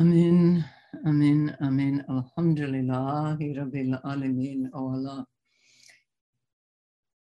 Amin, 0.00 0.64
Amin, 1.06 1.54
Amin. 1.60 2.02
Alhamdulillah, 2.08 3.36
Rabbil 3.38 4.02
Alameen, 4.02 4.70
O 4.72 4.88
Allah. 4.88 5.26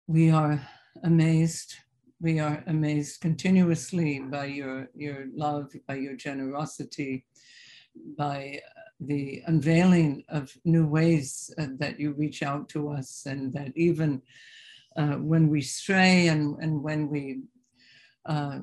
We 0.07 0.31
are 0.31 0.65
amazed, 1.03 1.75
we 2.21 2.39
are 2.39 2.63
amazed 2.67 3.19
continuously 3.19 4.21
by 4.21 4.45
your, 4.45 4.87
your 4.95 5.25
love, 5.35 5.73
by 5.85 5.95
your 5.95 6.15
generosity, 6.15 7.25
by 8.17 8.61
the 9.01 9.43
unveiling 9.47 10.23
of 10.29 10.55
new 10.63 10.87
ways 10.87 11.53
uh, 11.57 11.67
that 11.77 11.99
you 11.99 12.13
reach 12.13 12.41
out 12.41 12.69
to 12.69 12.89
us, 12.89 13.23
and 13.25 13.51
that 13.51 13.73
even 13.75 14.21
uh, 14.95 15.15
when 15.15 15.49
we 15.49 15.61
stray 15.61 16.29
and, 16.29 16.55
and 16.63 16.81
when 16.81 17.09
we 17.09 17.41
uh, 18.27 18.59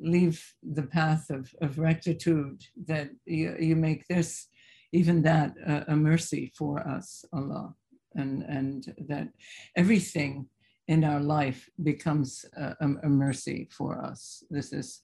leave 0.00 0.54
the 0.62 0.82
path 0.82 1.30
of, 1.30 1.54
of 1.60 1.78
rectitude, 1.78 2.64
that 2.86 3.10
you, 3.26 3.56
you 3.58 3.76
make 3.76 4.06
this, 4.08 4.48
even 4.92 5.22
that, 5.22 5.54
uh, 5.66 5.84
a 5.88 5.96
mercy 5.96 6.52
for 6.56 6.80
us, 6.86 7.24
Allah, 7.32 7.74
and, 8.14 8.42
and 8.42 8.94
that 9.08 9.28
everything 9.76 10.46
in 10.88 11.04
our 11.04 11.20
life 11.20 11.68
becomes 11.82 12.44
a, 12.56 12.74
a 12.80 13.08
mercy 13.08 13.68
for 13.70 14.04
us. 14.04 14.42
This 14.50 14.72
is 14.72 15.02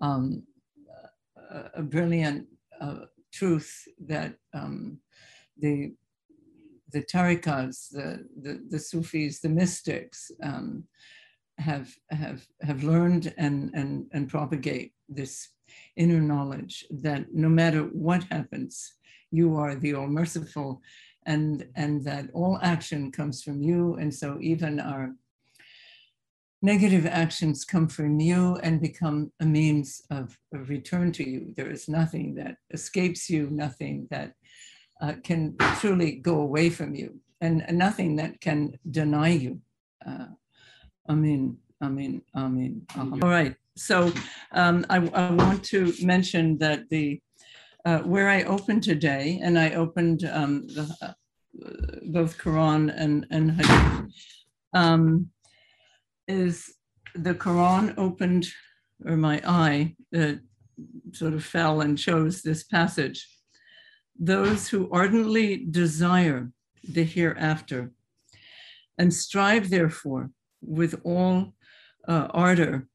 um, 0.00 0.42
a, 1.74 1.82
brilliant 1.82 2.46
uh, 2.80 3.00
truth 3.32 3.70
that 4.06 4.34
um, 4.54 5.00
the 5.58 5.92
the 6.90 7.02
tariqas, 7.02 7.90
the, 7.90 8.26
the, 8.40 8.62
the 8.70 8.78
Sufis, 8.78 9.40
the 9.40 9.48
mystics, 9.48 10.30
um, 10.42 10.84
have 11.58 11.94
have 12.10 12.46
have 12.62 12.84
learned 12.84 13.34
and 13.36 13.70
and 13.74 14.06
and 14.12 14.28
propagate 14.28 14.92
this 15.08 15.48
inner 15.96 16.20
knowledge 16.20 16.86
that 16.90 17.34
no 17.34 17.48
matter 17.48 17.82
what 17.82 18.24
happens 18.30 18.94
you 19.30 19.56
are 19.56 19.74
the 19.74 19.94
all 19.94 20.06
merciful 20.06 20.80
and 21.26 21.66
and 21.76 22.04
that 22.04 22.30
all 22.32 22.58
action 22.62 23.12
comes 23.12 23.42
from 23.42 23.62
you. 23.62 23.94
And 23.96 24.12
so 24.12 24.38
even 24.40 24.80
our 24.80 25.14
negative 26.62 27.06
actions 27.06 27.64
come 27.64 27.86
from 27.86 28.18
you 28.18 28.56
and 28.62 28.80
become 28.80 29.30
a 29.38 29.44
means 29.44 30.02
of, 30.10 30.36
of 30.52 30.68
return 30.70 31.12
to 31.12 31.28
you. 31.28 31.54
There 31.56 31.70
is 31.70 31.88
nothing 31.88 32.34
that 32.36 32.56
escapes 32.72 33.30
you 33.30 33.48
nothing 33.50 34.08
that 34.10 34.32
uh, 35.00 35.14
can 35.22 35.54
truly 35.78 36.12
go 36.12 36.40
away 36.40 36.70
from 36.70 36.94
you 36.96 37.20
and, 37.40 37.62
and 37.68 37.78
nothing 37.78 38.16
that 38.16 38.40
can 38.40 38.76
deny 38.90 39.28
you 39.28 39.60
uh, 40.04 40.26
Amen. 41.08 41.56
Amen. 41.82 42.22
Amen. 42.36 42.86
All 43.22 43.30
right. 43.30 43.54
So 43.76 44.12
um, 44.52 44.84
I, 44.90 44.96
I, 44.96 45.30
want 45.30 45.64
to 45.66 45.94
mention 46.02 46.58
that 46.58 46.88
the 46.90 47.20
uh, 47.84 48.00
where 48.00 48.28
I 48.28 48.42
opened 48.42 48.82
today, 48.82 49.40
and 49.42 49.58
I 49.58 49.74
opened 49.74 50.24
um, 50.24 50.66
the, 50.66 50.94
uh, 51.00 51.12
both 52.10 52.36
Quran 52.36 52.92
and 52.94 53.26
and 53.30 53.52
Hadith, 53.52 54.12
um, 54.74 55.30
is 56.26 56.74
the 57.14 57.34
Quran 57.34 57.94
opened, 57.96 58.48
or 59.06 59.16
my 59.16 59.40
eye 59.46 59.94
uh, 60.14 60.32
sort 61.12 61.32
of 61.32 61.44
fell 61.44 61.80
and 61.80 61.96
chose 61.96 62.42
this 62.42 62.64
passage. 62.64 63.26
Those 64.18 64.68
who 64.68 64.90
ardently 64.90 65.64
desire 65.70 66.50
the 66.82 67.04
hereafter 67.04 67.92
and 68.98 69.14
strive 69.14 69.70
therefore 69.70 70.30
with 70.60 71.00
all 71.04 71.54
uh, 72.06 72.28
ardor 72.30 72.88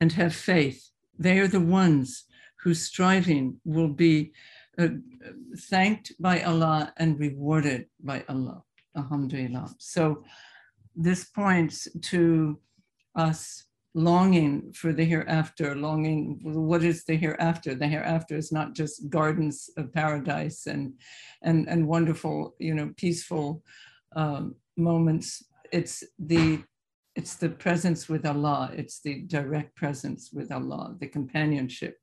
and 0.00 0.12
have 0.12 0.34
faith. 0.34 0.90
They 1.18 1.38
are 1.38 1.48
the 1.48 1.60
ones 1.60 2.24
whose 2.62 2.82
striving 2.82 3.60
will 3.64 3.88
be 3.88 4.32
uh, 4.78 4.88
thanked 5.56 6.12
by 6.20 6.42
Allah 6.42 6.92
and 6.96 7.18
rewarded 7.18 7.86
by 8.02 8.24
Allah. 8.28 8.62
Alhamdulillah. 8.96 9.74
So 9.78 10.24
this 10.96 11.24
points 11.24 11.88
to 12.02 12.58
us 13.14 13.64
longing 13.94 14.72
for 14.72 14.92
the 14.92 15.04
hereafter, 15.04 15.74
longing, 15.74 16.40
what 16.42 16.84
is 16.84 17.04
the 17.04 17.16
hereafter? 17.16 17.74
The 17.74 17.88
hereafter 17.88 18.36
is 18.36 18.52
not 18.52 18.74
just 18.74 19.10
gardens 19.10 19.68
of 19.76 19.92
paradise 19.92 20.66
and, 20.66 20.94
and, 21.42 21.68
and 21.68 21.86
wonderful, 21.86 22.54
you 22.58 22.74
know, 22.74 22.92
peaceful 22.96 23.62
um, 24.14 24.54
moments. 24.76 25.44
It's 25.72 26.04
the 26.18 26.62
it's 27.16 27.36
the 27.36 27.48
presence 27.48 28.08
with 28.08 28.24
Allah, 28.24 28.70
it's 28.74 29.00
the 29.00 29.22
direct 29.22 29.74
presence 29.76 30.30
with 30.32 30.52
Allah, 30.52 30.94
the 31.00 31.08
companionship 31.08 31.96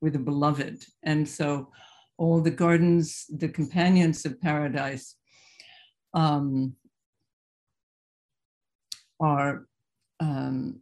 with 0.00 0.12
the 0.14 0.18
beloved. 0.18 0.84
And 1.02 1.28
so 1.28 1.70
all 2.18 2.40
the 2.40 2.50
gardens, 2.50 3.26
the 3.30 3.48
companions 3.48 4.26
of 4.26 4.40
paradise 4.40 5.16
um, 6.12 6.74
are 9.18 9.66
um, 10.20 10.80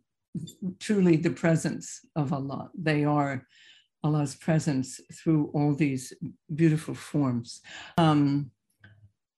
truly 0.80 1.16
the 1.16 1.30
presence 1.30 2.00
of 2.16 2.32
Allah. 2.32 2.70
They 2.76 3.04
are 3.04 3.46
Allah's 4.02 4.34
presence 4.34 5.00
through 5.12 5.50
all 5.54 5.74
these 5.74 6.12
beautiful 6.54 6.94
forms. 6.94 7.60
Um, 7.96 8.50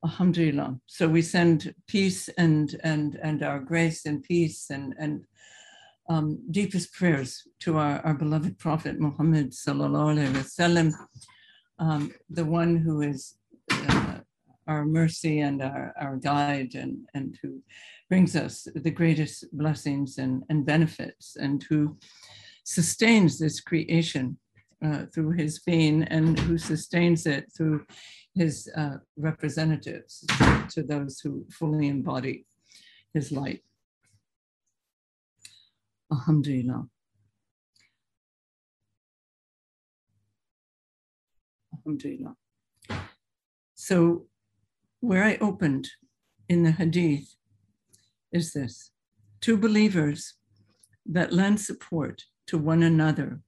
Alhamdulillah. 0.02 0.80
So 0.86 1.08
we 1.08 1.20
send 1.20 1.74
peace 1.86 2.28
and 2.38 2.74
and 2.82 3.16
and 3.22 3.42
our 3.42 3.60
grace 3.60 4.06
and 4.06 4.22
peace 4.22 4.70
and 4.70 4.94
and 4.98 5.24
um, 6.08 6.40
deepest 6.50 6.92
prayers 6.92 7.46
to 7.60 7.76
our, 7.76 8.00
our 8.00 8.14
beloved 8.14 8.58
Prophet 8.58 8.98
Muhammad 8.98 9.52
sallallahu 9.52 10.16
alaihi 10.16 10.34
wasallam, 10.34 10.92
um, 11.78 12.10
the 12.30 12.44
one 12.44 12.76
who 12.76 13.02
is 13.02 13.34
uh, 13.70 14.18
our 14.66 14.84
mercy 14.86 15.40
and 15.40 15.62
our, 15.62 15.92
our 16.00 16.16
guide 16.16 16.74
and 16.74 17.06
and 17.14 17.38
who 17.42 17.62
brings 18.08 18.34
us 18.34 18.66
the 18.74 18.90
greatest 18.90 19.44
blessings 19.52 20.18
and, 20.18 20.42
and 20.48 20.64
benefits 20.64 21.36
and 21.36 21.62
who 21.68 21.96
sustains 22.64 23.38
this 23.38 23.60
creation 23.60 24.36
uh, 24.84 25.04
through 25.12 25.32
his 25.32 25.58
being 25.60 26.02
and 26.04 26.38
who 26.40 26.58
sustains 26.58 27.26
it 27.26 27.52
through 27.56 27.84
his 28.34 28.70
uh, 28.76 28.96
representatives 29.16 30.24
to 30.70 30.82
those 30.82 31.20
who 31.20 31.44
fully 31.50 31.88
embody 31.88 32.46
his 33.12 33.32
light. 33.32 33.62
Alhamdulillah. 36.12 36.86
Alhamdulillah. 41.74 42.36
So, 43.74 44.26
where 45.00 45.24
I 45.24 45.38
opened 45.40 45.88
in 46.48 46.62
the 46.62 46.72
Hadith 46.72 47.34
is 48.32 48.52
this 48.52 48.90
two 49.40 49.56
believers 49.56 50.34
that 51.06 51.32
lend 51.32 51.60
support 51.60 52.24
to 52.46 52.58
one 52.58 52.82
another 52.82 53.40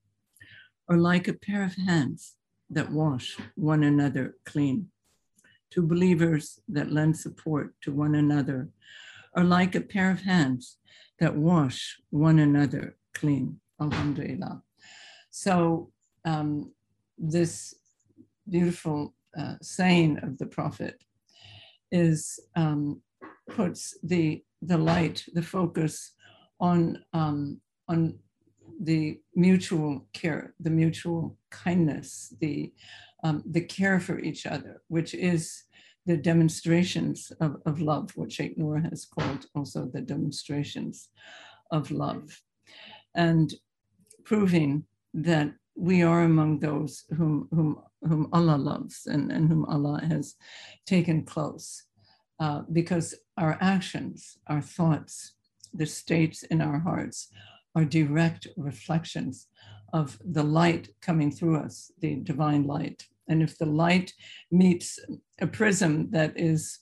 are 0.89 0.97
like 0.97 1.29
a 1.29 1.35
pair 1.35 1.63
of 1.65 1.75
hands 1.75 2.37
that 2.71 2.91
wash 2.91 3.37
one 3.55 3.85
another 3.85 4.37
clean. 4.45 4.89
Two 5.71 5.87
believers 5.87 6.61
that 6.69 6.93
lend 6.93 7.17
support 7.17 7.75
to 7.83 7.93
one 7.93 8.15
another 8.15 8.69
are 9.35 9.45
like 9.45 9.75
a 9.75 9.81
pair 9.81 10.11
of 10.11 10.23
hands 10.23 10.79
that 11.19 11.35
wash 11.37 11.99
one 12.11 12.39
another 12.39 12.97
clean. 13.15 13.61
Alhamdulillah. 13.81 14.63
So, 15.31 15.91
um, 16.25 16.73
this 17.19 17.75
beautiful 18.49 19.15
uh, 19.39 19.55
saying 19.63 20.19
of 20.23 20.39
the 20.39 20.47
Prophet 20.47 21.03
is 21.91 22.41
um, 22.57 23.01
puts 23.51 23.97
the 24.03 24.43
the 24.63 24.79
light, 24.79 25.25
the 25.35 25.43
focus 25.43 26.13
on 26.61 27.03
um, 27.13 27.61
on 27.89 28.19
the 28.83 29.21
mutual 29.35 30.07
care, 30.13 30.55
the 30.59 30.71
mutual 30.71 31.37
kindness, 31.51 32.35
the, 32.41 32.73
um, 33.23 33.43
the 33.47 33.61
care 33.61 34.01
for 34.01 34.19
each 34.19 34.45
other, 34.45 34.83
which 34.89 35.15
is 35.15 35.65
the 36.05 36.17
demonstrations 36.17 37.31
of, 37.41 37.57
of 37.65 37.81
love, 37.81 38.11
what 38.17 38.33
Sheikh 38.33 38.59
Noor 38.59 38.81
has 38.81 39.05
called 39.05 39.47
also 39.55 39.87
the 39.87 40.01
demonstrations 40.01 41.09
of 41.71 41.93
love. 41.93 42.43
And 43.15 43.55
proving 44.25 44.85
that 45.15 45.53
we 45.77 46.03
are 46.03 46.23
among 46.23 46.59
those 46.59 47.05
whom, 47.17 47.49
whom, 47.53 47.81
whom 48.03 48.29
Allah 48.33 48.57
loves 48.57 49.07
and, 49.07 49.31
and 49.31 49.49
whom 49.49 49.65
Allah 49.67 50.03
has 50.05 50.35
taken 50.87 51.25
close. 51.25 51.85
Uh, 52.41 52.63
because 52.73 53.15
our 53.39 53.57
actions, 53.61 54.39
our 54.49 54.61
thoughts, 54.61 55.35
the 55.73 55.87
states 55.87 56.43
in 56.43 56.61
our 56.61 56.81
hearts 56.81 57.29
are 57.75 57.85
direct 57.85 58.47
reflections 58.57 59.49
of 59.93 60.19
the 60.25 60.43
light 60.43 60.89
coming 61.01 61.31
through 61.31 61.59
us, 61.59 61.91
the 62.01 62.17
divine 62.17 62.65
light. 62.67 63.07
And 63.29 63.43
if 63.43 63.59
the 63.59 63.67
light 63.67 64.13
meets 64.51 64.99
a 65.41 65.47
prism 65.47 66.11
that 66.11 66.33
is, 66.37 66.81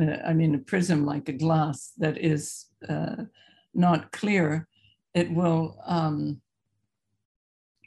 uh, 0.00 0.18
I 0.26 0.32
mean, 0.32 0.54
a 0.54 0.58
prism 0.58 1.06
like 1.06 1.28
a 1.28 1.32
glass 1.32 1.92
that 1.98 2.18
is 2.18 2.66
uh, 2.88 3.24
not 3.74 4.12
clear, 4.12 4.68
it 5.14 5.30
will 5.30 5.78
um, 5.86 6.40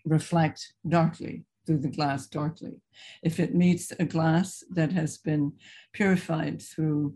reflect 0.06 0.74
darkly. 0.88 1.46
through 1.66 1.78
the 1.78 1.98
glass 1.98 2.26
darkly. 2.26 2.82
If 3.22 3.40
it 3.40 3.54
meets 3.54 3.92
a 4.00 4.06
glass 4.06 4.64
that 4.72 4.92
has 4.92 5.20
been 5.20 5.54
purified 5.94 6.62
through 6.64 7.16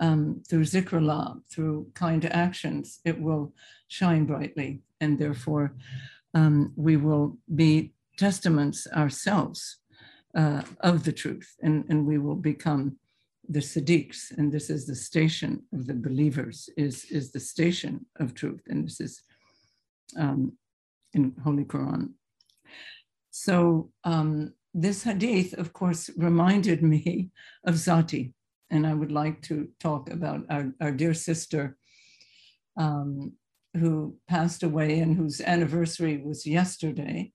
um, 0.00 0.42
through 0.48 0.64
zikrullah, 0.64 1.40
through 1.50 1.86
kind 1.94 2.24
actions, 2.24 3.00
it 3.04 3.20
will 3.20 3.52
shine 3.88 4.24
brightly, 4.24 4.80
and 5.00 5.18
therefore 5.18 5.74
um, 6.34 6.72
we 6.76 6.96
will 6.96 7.38
be 7.54 7.92
testaments 8.16 8.86
ourselves 8.94 9.78
uh, 10.34 10.62
of 10.80 11.04
the 11.04 11.12
truth, 11.12 11.54
and, 11.62 11.84
and 11.88 12.06
we 12.06 12.18
will 12.18 12.36
become 12.36 12.96
the 13.48 13.60
Siddiqs, 13.60 14.36
and 14.38 14.52
this 14.52 14.70
is 14.70 14.86
the 14.86 14.94
station 14.94 15.62
of 15.72 15.86
the 15.86 15.94
believers, 15.94 16.68
is, 16.76 17.04
is 17.06 17.32
the 17.32 17.40
station 17.40 18.06
of 18.20 18.34
truth, 18.34 18.62
and 18.68 18.86
this 18.86 19.00
is 19.00 19.22
um, 20.16 20.52
in 21.14 21.34
Holy 21.42 21.64
Quran. 21.64 22.10
So 23.30 23.90
um, 24.04 24.54
this 24.72 25.02
hadith, 25.02 25.52
of 25.54 25.72
course, 25.72 26.10
reminded 26.16 26.82
me 26.82 27.30
of 27.64 27.74
Zati, 27.74 28.32
and 28.70 28.86
I 28.86 28.94
would 28.94 29.12
like 29.12 29.42
to 29.42 29.68
talk 29.80 30.10
about 30.10 30.44
our, 30.48 30.72
our 30.80 30.92
dear 30.92 31.14
sister 31.14 31.76
um, 32.76 33.32
who 33.76 34.16
passed 34.28 34.62
away 34.62 35.00
and 35.00 35.16
whose 35.16 35.40
anniversary 35.40 36.18
was 36.18 36.46
yesterday 36.46 37.32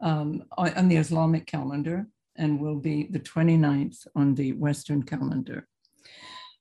um, 0.00 0.44
on 0.58 0.88
the 0.88 0.96
Islamic 0.96 1.46
calendar 1.46 2.06
and 2.36 2.60
will 2.60 2.76
be 2.76 3.08
the 3.10 3.20
29th 3.20 4.06
on 4.14 4.34
the 4.34 4.52
Western 4.52 5.02
calendar. 5.02 5.66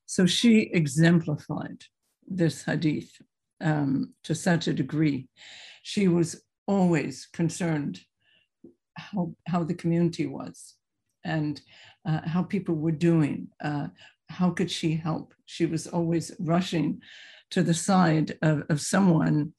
So 0.06 0.26
she 0.26 0.70
exemplified 0.74 1.84
this 2.28 2.64
hadith 2.64 3.12
um, 3.62 4.14
to 4.24 4.34
such 4.34 4.68
a 4.68 4.74
degree. 4.74 5.28
She 5.84 6.08
was 6.08 6.42
always 6.68 7.28
concerned 7.34 8.02
how, 8.98 9.36
how 9.48 9.64
the 9.64 9.74
community 9.74 10.26
was 10.26 10.76
and 11.24 11.60
uh, 12.06 12.22
how 12.26 12.44
people 12.44 12.76
were 12.76 12.92
doing. 12.92 13.48
Uh, 13.64 13.88
how 14.30 14.50
could 14.50 14.72
she 14.72 14.96
help? 14.96 15.34
She 15.46 15.66
was 15.66 15.88
always 15.88 16.32
rushing 16.40 17.02
to 17.52 17.64
the 17.64 17.74
side 17.74 18.38
of, 18.42 18.64
of 18.70 18.82
someone 18.82 19.54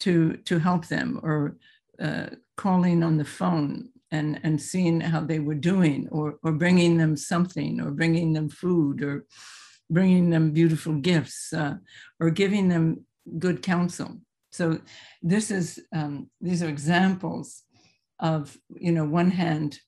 to, 0.00 0.36
to 0.44 0.58
help 0.58 0.86
them 0.86 1.20
or 1.22 1.56
uh, 2.00 2.26
calling 2.56 3.02
on 3.02 3.18
the 3.18 3.24
phone 3.24 3.90
and, 4.10 4.40
and 4.42 4.60
seeing 4.60 5.00
how 5.00 5.20
they 5.20 5.38
were 5.38 5.54
doing 5.54 6.08
or, 6.10 6.38
or 6.42 6.52
bringing 6.52 6.96
them 6.96 7.16
something 7.16 7.80
or 7.80 7.90
bringing 7.90 8.32
them 8.32 8.48
food 8.48 9.02
or 9.02 9.26
bringing 9.90 10.30
them 10.30 10.52
beautiful 10.52 10.94
gifts 10.94 11.52
uh, 11.52 11.74
or 12.20 12.30
giving 12.30 12.68
them 12.68 13.04
good 13.38 13.62
counsel. 13.62 14.18
So 14.50 14.80
this 15.22 15.50
is, 15.50 15.80
um, 15.92 16.30
these 16.40 16.62
are 16.62 16.68
examples 16.68 17.64
of, 18.18 18.56
you 18.74 18.92
know, 18.92 19.04
one 19.04 19.30
hand 19.30 19.78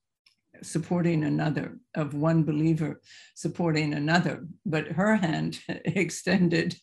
supporting 0.62 1.25
another, 1.25 1.79
of 1.95 2.15
one 2.15 2.45
believer 2.45 3.01
supporting 3.35 3.95
another, 3.95 4.47
but 4.67 4.89
her 4.89 5.17
hand 5.17 5.61
extended 5.69 6.77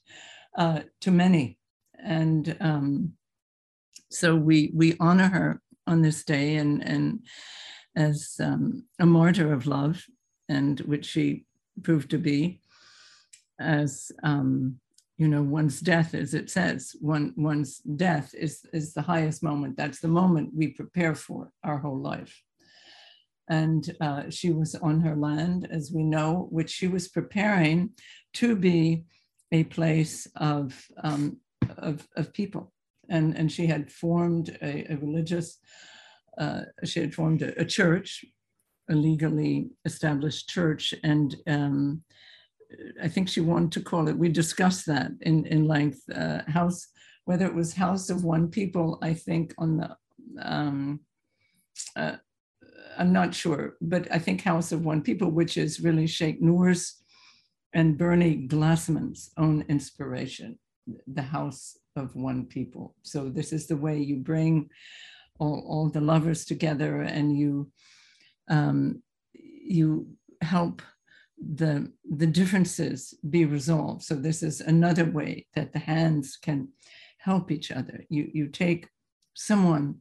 uh, 0.57 0.81
to 1.01 1.11
many. 1.11 1.57
And 2.03 2.55
um, 2.59 3.13
so 4.09 4.35
we, 4.35 4.71
we 4.73 4.95
honor 4.99 5.27
her 5.27 5.61
on 5.85 6.01
this 6.01 6.23
day 6.23 6.55
and, 6.55 6.83
and 6.83 7.19
as 7.95 8.35
um, 8.39 8.85
a 8.99 9.05
martyr 9.05 9.51
of 9.51 9.65
love, 9.65 10.05
and 10.49 10.79
which 10.81 11.05
she 11.05 11.45
proved 11.83 12.09
to 12.11 12.17
be, 12.17 12.61
as 13.59 14.11
um, 14.23 14.79
you 15.17 15.27
know, 15.27 15.41
one's 15.41 15.79
death, 15.81 16.13
as 16.13 16.35
it 16.35 16.49
says, 16.49 16.95
one, 17.01 17.33
one's 17.35 17.79
death 17.79 18.35
is, 18.35 18.65
is 18.71 18.93
the 18.93 19.01
highest 19.01 19.41
moment. 19.41 19.75
That's 19.75 19.99
the 19.99 20.07
moment 20.07 20.51
we 20.55 20.67
prepare 20.67 21.15
for 21.15 21.51
our 21.63 21.79
whole 21.79 21.99
life. 21.99 22.43
And 23.49 23.95
uh, 24.01 24.29
she 24.29 24.51
was 24.51 24.75
on 24.75 24.99
her 25.01 25.15
land, 25.15 25.67
as 25.71 25.91
we 25.91 26.03
know, 26.03 26.47
which 26.51 26.69
she 26.69 26.87
was 26.87 27.07
preparing 27.07 27.91
to 28.33 28.55
be 28.55 29.05
a 29.51 29.63
place 29.65 30.27
of, 30.35 30.85
um, 31.03 31.37
of, 31.77 32.05
of 32.15 32.33
people. 32.33 32.73
And, 33.09 33.37
and 33.37 33.51
she 33.51 33.67
had 33.67 33.91
formed 33.91 34.57
a, 34.61 34.91
a 34.91 34.97
religious, 34.97 35.59
uh, 36.37 36.63
she 36.83 36.99
had 36.99 37.15
formed 37.15 37.41
a, 37.41 37.61
a, 37.61 37.65
church, 37.65 38.25
a 38.89 38.95
legally 38.95 39.69
established 39.85 40.49
church. 40.49 40.93
And 41.03 41.35
um, 41.47 42.03
I 43.01 43.07
think 43.07 43.29
she 43.29 43.39
wanted 43.39 43.71
to 43.73 43.81
call 43.81 44.09
it, 44.09 44.17
we 44.17 44.27
discussed 44.27 44.85
that 44.87 45.11
in, 45.21 45.45
in 45.45 45.67
length, 45.67 46.01
uh, 46.13 46.41
house, 46.47 46.87
whether 47.23 47.45
it 47.45 47.55
was 47.55 47.73
House 47.73 48.09
of 48.09 48.25
One 48.25 48.49
People, 48.49 48.99
I 49.01 49.13
think 49.13 49.53
on 49.57 49.77
the, 49.77 49.95
um, 50.41 50.99
uh, 51.95 52.17
I'm 52.97 53.13
not 53.13 53.33
sure, 53.33 53.77
but 53.81 54.07
I 54.11 54.19
think 54.19 54.41
House 54.41 54.71
of 54.71 54.85
One 54.85 55.01
People, 55.01 55.29
which 55.29 55.57
is 55.57 55.79
really 55.79 56.07
Sheikh 56.07 56.41
Noor's 56.41 57.01
and 57.73 57.97
Bernie 57.97 58.47
Glassman's 58.47 59.31
own 59.37 59.65
inspiration, 59.69 60.57
the 61.07 61.21
House 61.21 61.77
of 61.95 62.15
One 62.15 62.45
People. 62.45 62.95
So 63.03 63.29
this 63.29 63.53
is 63.53 63.67
the 63.67 63.77
way 63.77 63.99
you 63.99 64.17
bring 64.17 64.69
all, 65.39 65.63
all 65.67 65.89
the 65.89 66.01
lovers 66.01 66.45
together 66.45 67.01
and 67.01 67.37
you 67.37 67.71
um, 68.49 69.03
you 69.33 70.07
help 70.41 70.81
the, 71.37 71.91
the 72.09 72.27
differences 72.27 73.13
be 73.29 73.45
resolved. 73.45 74.03
So 74.03 74.15
this 74.15 74.41
is 74.41 74.61
another 74.61 75.05
way 75.05 75.45
that 75.55 75.73
the 75.73 75.79
hands 75.79 76.37
can 76.41 76.69
help 77.17 77.51
each 77.51 77.71
other. 77.71 78.05
You, 78.09 78.29
you 78.33 78.47
take 78.47 78.87
someone 79.33 79.95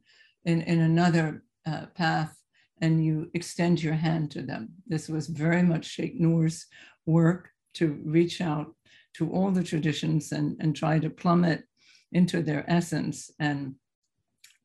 in, 0.45 0.61
in 0.61 0.79
another 0.79 1.43
uh, 1.65 1.87
path 1.93 2.35
and 2.81 3.03
you 3.03 3.29
extend 3.33 3.81
your 3.81 3.93
hand 3.93 4.31
to 4.31 4.41
them. 4.41 4.69
This 4.87 5.09
was 5.09 5.27
very 5.27 5.63
much 5.63 5.85
Sheikh 5.85 6.19
Noor's 6.19 6.65
work 7.05 7.49
to 7.75 7.99
reach 8.03 8.41
out 8.41 8.75
to 9.15 9.31
all 9.31 9.51
the 9.51 9.63
traditions 9.63 10.31
and, 10.31 10.55
and 10.59 10.75
try 10.75 10.99
to 10.99 11.09
plummet 11.09 11.63
into 12.11 12.41
their 12.41 12.63
essence 12.69 13.31
and 13.39 13.75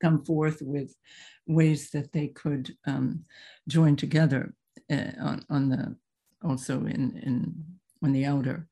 come 0.00 0.24
forth 0.24 0.58
with 0.60 0.94
ways 1.46 1.90
that 1.90 2.12
they 2.12 2.28
could 2.28 2.74
um, 2.86 3.24
join 3.68 3.96
together 3.96 4.54
uh, 4.90 5.12
on, 5.20 5.44
on 5.48 5.68
the 5.68 5.96
also 6.44 6.80
in, 6.80 7.16
in 7.22 7.64
on 8.02 8.12
the 8.12 8.26
outer. 8.26 8.66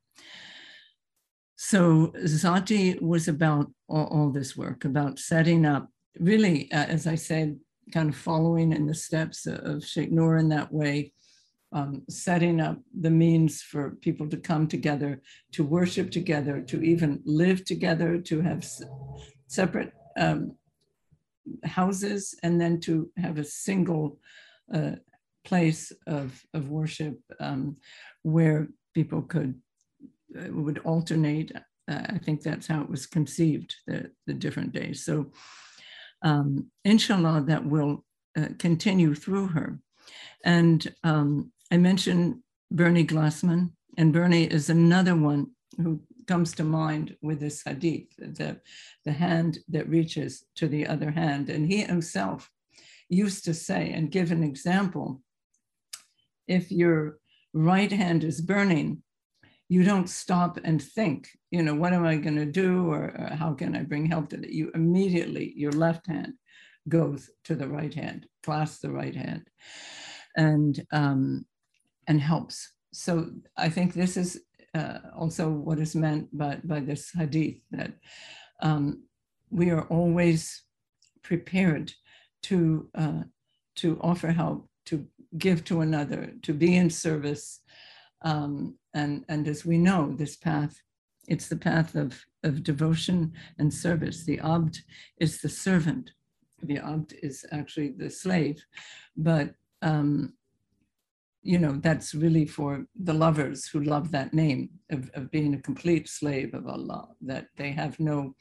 So 1.55 2.07
Zati 2.17 3.01
was 3.01 3.27
about 3.27 3.71
all, 3.87 4.05
all 4.05 4.29
this 4.29 4.57
work, 4.57 4.83
about 4.83 5.19
setting 5.19 5.65
up, 5.65 5.89
really, 6.19 6.71
uh, 6.71 6.85
as 6.85 7.07
I 7.07 7.15
said, 7.15 7.57
kind 7.91 8.09
of 8.09 8.15
following 8.15 8.73
in 8.73 8.85
the 8.85 8.93
steps 8.93 9.47
of 9.47 9.85
Sheikh 9.85 10.11
Noor 10.11 10.37
in 10.37 10.49
that 10.49 10.71
way, 10.71 11.13
um, 11.73 12.03
setting 12.09 12.59
up 12.59 12.77
the 12.99 13.09
means 13.09 13.61
for 13.61 13.91
people 14.01 14.27
to 14.29 14.37
come 14.37 14.67
together, 14.67 15.21
to 15.53 15.63
worship 15.63 16.11
together, 16.11 16.61
to 16.61 16.81
even 16.83 17.21
live 17.25 17.63
together, 17.65 18.17
to 18.17 18.41
have 18.41 18.67
separate 19.47 19.91
um, 20.17 20.55
houses, 21.63 22.35
and 22.43 22.59
then 22.59 22.79
to 22.81 23.09
have 23.17 23.37
a 23.37 23.43
single 23.43 24.19
uh, 24.73 24.91
place 25.43 25.91
of, 26.07 26.43
of 26.53 26.69
worship 26.69 27.17
um, 27.39 27.77
where 28.23 28.67
people 28.93 29.21
could 29.21 29.55
uh, 30.37 30.51
would 30.51 30.79
alternate. 30.79 31.51
Uh, 31.89 32.01
I 32.09 32.17
think 32.19 32.41
that's 32.41 32.67
how 32.67 32.81
it 32.81 32.89
was 32.89 33.05
conceived, 33.05 33.75
the, 33.87 34.11
the 34.27 34.33
different 34.33 34.71
days. 34.71 35.03
So 35.03 35.31
um, 36.21 36.67
inshallah, 36.85 37.43
that 37.47 37.65
will 37.65 38.03
uh, 38.37 38.47
continue 38.59 39.15
through 39.15 39.47
her. 39.47 39.79
And 40.43 40.93
um, 41.03 41.51
I 41.71 41.77
mentioned 41.77 42.39
Bernie 42.71 43.05
Glassman, 43.05 43.71
and 43.97 44.13
Bernie 44.13 44.45
is 44.45 44.69
another 44.69 45.15
one 45.15 45.51
who 45.77 46.01
comes 46.27 46.53
to 46.53 46.63
mind 46.63 47.15
with 47.21 47.39
this 47.39 47.61
hadith, 47.63 48.07
the, 48.17 48.59
the 49.05 49.11
hand 49.11 49.59
that 49.69 49.89
reaches 49.89 50.45
to 50.55 50.67
the 50.67 50.87
other 50.87 51.11
hand. 51.11 51.49
And 51.49 51.67
he 51.67 51.81
himself 51.81 52.49
used 53.09 53.43
to 53.45 53.53
say 53.53 53.91
and 53.91 54.11
give 54.11 54.31
an 54.31 54.43
example 54.43 55.21
if 56.47 56.71
your 56.71 57.17
right 57.53 57.91
hand 57.91 58.23
is 58.23 58.41
burning, 58.41 59.03
you 59.71 59.85
don't 59.85 60.09
stop 60.09 60.59
and 60.65 60.81
think, 60.81 61.29
you 61.49 61.63
know, 61.63 61.73
what 61.73 61.93
am 61.93 62.05
I 62.05 62.17
going 62.17 62.35
to 62.35 62.45
do 62.45 62.87
or, 62.91 63.03
or, 63.17 63.35
how 63.37 63.53
can 63.53 63.73
I 63.73 63.83
bring 63.83 64.05
help 64.05 64.27
to 64.29 64.37
that? 64.37 64.51
You 64.51 64.69
immediately, 64.75 65.53
your 65.55 65.71
left 65.71 66.07
hand 66.07 66.33
goes 66.89 67.29
to 67.45 67.55
the 67.55 67.69
right 67.69 67.93
hand, 67.93 68.25
clasps 68.43 68.79
the 68.79 68.91
right 68.91 69.15
hand, 69.15 69.43
and 70.35 70.85
um, 70.91 71.45
and 72.05 72.19
helps. 72.19 72.69
So 72.91 73.31
I 73.55 73.69
think 73.69 73.93
this 73.93 74.17
is 74.17 74.41
uh, 74.75 74.97
also 75.17 75.49
what 75.49 75.79
is 75.79 75.95
meant 75.95 76.37
by, 76.37 76.59
by 76.65 76.81
this 76.81 77.09
hadith 77.17 77.61
that 77.71 77.93
um, 78.61 79.03
we 79.51 79.69
are 79.69 79.83
always 79.83 80.63
prepared 81.23 81.93
to 82.43 82.89
uh, 82.93 83.23
to 83.75 83.97
offer 84.01 84.31
help, 84.31 84.67
to 84.87 85.07
give 85.37 85.63
to 85.63 85.79
another, 85.79 86.33
to 86.41 86.53
be 86.53 86.75
in 86.75 86.89
service. 86.89 87.61
Um, 88.23 88.75
and, 88.93 89.25
and 89.29 89.47
as 89.47 89.65
we 89.65 89.77
know, 89.77 90.13
this 90.17 90.35
path, 90.35 90.81
it's 91.27 91.47
the 91.47 91.55
path 91.55 91.95
of, 91.95 92.25
of 92.43 92.63
devotion 92.63 93.33
and 93.59 93.73
service. 93.73 94.23
The 94.23 94.39
abd 94.39 94.79
is 95.19 95.41
the 95.41 95.49
servant. 95.49 96.11
The 96.63 96.77
abd 96.79 97.13
is 97.21 97.45
actually 97.51 97.89
the 97.89 98.09
slave, 98.09 98.63
but 99.15 99.55
um, 99.81 100.33
you 101.43 101.57
know, 101.57 101.73
that's 101.81 102.13
really 102.13 102.45
for 102.45 102.85
the 102.95 103.13
lovers 103.13 103.67
who 103.67 103.81
love 103.81 104.11
that 104.11 104.33
name 104.33 104.69
of, 104.91 105.09
of 105.15 105.31
being 105.31 105.55
a 105.55 105.61
complete 105.61 106.07
slave 106.07 106.53
of 106.53 106.67
Allah, 106.67 107.09
that 107.21 107.47
they 107.57 107.71
have 107.71 107.99
no 107.99 108.35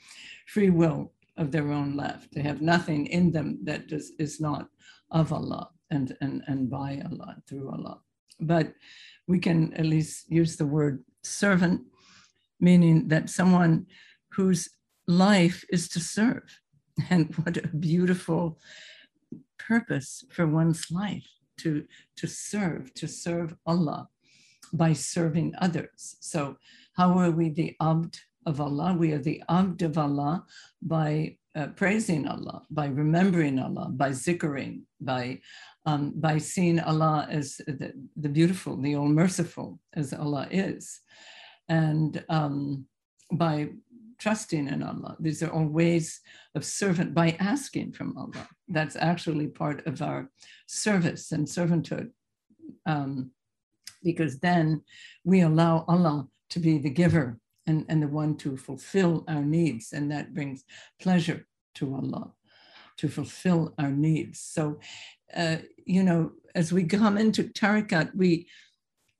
free 0.47 0.71
will 0.71 1.12
of 1.38 1.50
their 1.50 1.73
own 1.73 1.97
left. 1.97 2.35
They 2.35 2.42
have 2.42 2.61
nothing 2.61 3.07
in 3.07 3.33
them 3.33 3.59
that 3.64 3.88
does, 3.88 4.12
is 4.19 4.40
not 4.40 4.69
of 5.11 5.33
Allah 5.33 5.71
and, 5.90 6.14
and, 6.21 6.42
and 6.47 6.69
by 6.69 7.02
Allah, 7.11 7.37
through 7.49 7.71
Allah. 7.71 8.00
But 8.38 8.75
we 9.30 9.38
can 9.38 9.72
at 9.75 9.87
least 9.87 10.28
use 10.28 10.56
the 10.56 10.66
word 10.66 11.04
servant, 11.22 11.82
meaning 12.58 13.06
that 13.08 13.30
someone 13.30 13.87
whose 14.32 14.68
life 15.06 15.64
is 15.70 15.88
to 15.88 16.00
serve. 16.00 16.49
And 17.10 17.34
what 17.37 17.56
a 17.56 17.68
beautiful 17.68 18.58
purpose 19.58 20.25
for 20.34 20.46
one's 20.46 20.90
life 20.90 21.28
to, 21.60 21.84
to 22.16 22.26
serve, 22.26 22.92
to 22.94 23.06
serve 23.06 23.54
Allah 23.64 24.08
by 24.72 24.92
serving 24.92 25.54
others. 25.58 26.16
So, 26.20 26.56
how 26.99 27.16
are 27.18 27.30
we 27.30 27.49
the 27.50 27.76
abd 27.80 28.18
of 28.44 28.60
Allah? 28.60 28.94
We 28.99 29.12
are 29.12 29.25
the 29.30 29.42
abd 29.49 29.82
of 29.82 29.96
Allah 29.96 30.44
by 30.82 31.37
uh, 31.54 31.68
praising 31.68 32.26
Allah, 32.26 32.62
by 32.70 32.87
remembering 32.87 33.58
Allah, 33.58 33.88
by 33.90 34.10
zikring, 34.10 34.82
by 35.00 35.40
um, 35.90 36.12
by 36.14 36.38
seeing 36.38 36.78
Allah 36.80 37.26
as 37.30 37.56
the, 37.66 37.92
the, 38.16 38.28
beautiful, 38.28 38.76
the 38.76 38.94
all 38.97 39.09
merciful, 39.09 39.78
as 39.94 40.12
Allah 40.12 40.47
is, 40.50 41.00
and 41.68 42.25
um, 42.28 42.87
by 43.32 43.70
trusting 44.18 44.68
in 44.68 44.82
Allah. 44.82 45.16
These 45.18 45.42
are 45.42 45.50
all 45.50 45.66
ways 45.66 46.20
of 46.54 46.64
servant 46.64 47.14
by 47.14 47.37
asking 47.40 47.92
from 47.92 48.16
Allah. 48.16 48.47
That's 48.68 48.97
actually 48.97 49.49
part 49.49 49.87
of 49.87 50.02
our 50.02 50.30
service 50.66 51.32
and 51.32 51.47
servanthood, 51.47 52.11
um, 52.87 53.30
because 54.04 54.38
then 54.38 54.82
we 55.25 55.40
allow 55.40 55.85
Allah 55.88 56.28
to 56.50 56.59
be 56.61 56.78
the 56.78 56.90
giver 56.90 57.38
and, 57.66 57.85
and 57.88 58.02
the 58.02 58.09
one 58.09 58.37
to 58.38 58.56
fulfill 58.56 59.25
our 59.26 59.42
needs, 59.42 59.92
and 59.92 60.11
that 60.12 60.35
brings 60.35 60.64
pleasure 61.00 61.47
to 61.76 61.94
Allah 61.94 62.32
to 63.00 63.09
fulfill 63.09 63.73
our 63.78 63.90
needs. 63.90 64.40
So, 64.40 64.78
uh, 65.37 65.56
you 65.84 66.02
know, 66.02 66.32
as 66.54 66.72
we 66.72 66.84
come 66.84 67.18
into 67.18 67.44
tariqat, 67.44 68.14
we 68.14 68.49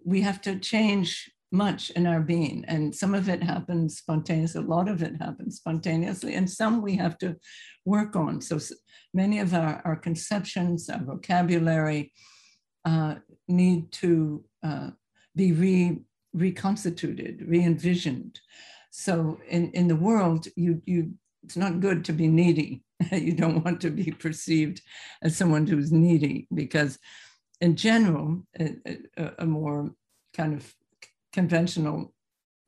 we 0.05 0.23
have 0.23 0.41
to 0.41 0.59
change 0.59 1.31
much 1.53 1.91
in 1.91 2.07
our 2.07 2.21
being. 2.21 2.65
And 2.69 2.95
some 2.95 3.15
of 3.15 3.29
it 3.29 3.43
happens 3.43 3.99
spontaneously, 3.99 4.63
a 4.63 4.67
lot 4.67 4.89
of 4.89 5.03
it 5.03 5.17
happens 5.21 5.57
spontaneously, 5.57 6.35
and 6.35 6.49
some 6.49 6.81
we 6.81 6.97
have 6.97 7.19
to 7.19 7.37
work 7.85 8.17
on. 8.17 8.41
So 8.41 8.59
many 9.13 9.41
of 9.41 9.53
our, 9.55 9.83
our 9.85 9.97
conceptions, 9.97 10.89
our 10.89 11.03
vocabulary 11.03 12.13
uh, 12.85 13.17
need 13.49 13.91
to 13.93 14.45
uh, 14.63 14.91
be 15.35 15.53
re, 15.53 15.99
reconstituted, 16.33 17.45
re-envisioned. 17.47 18.41
So 18.91 19.39
in, 19.49 19.71
in 19.73 19.89
the 19.89 19.97
world, 19.97 20.47
you, 20.57 20.83
you, 20.87 21.15
it's 21.45 21.57
not 21.57 21.81
good 21.81 22.05
to 22.07 22.13
be 22.13 22.29
needy. 22.29 22.83
you 23.13 23.33
don't 23.33 23.65
want 23.65 23.81
to 23.81 23.91
be 23.91 24.11
perceived 24.13 24.83
as 25.23 25.37
someone 25.37 25.67
who's 25.67 25.93
needy 25.93 26.47
because 26.55 26.99
in 27.61 27.77
general, 27.77 28.43
a, 28.59 28.77
a, 29.17 29.31
a 29.41 29.47
more 29.47 29.91
kind 30.35 30.55
of 30.55 30.75
conventional 31.33 32.15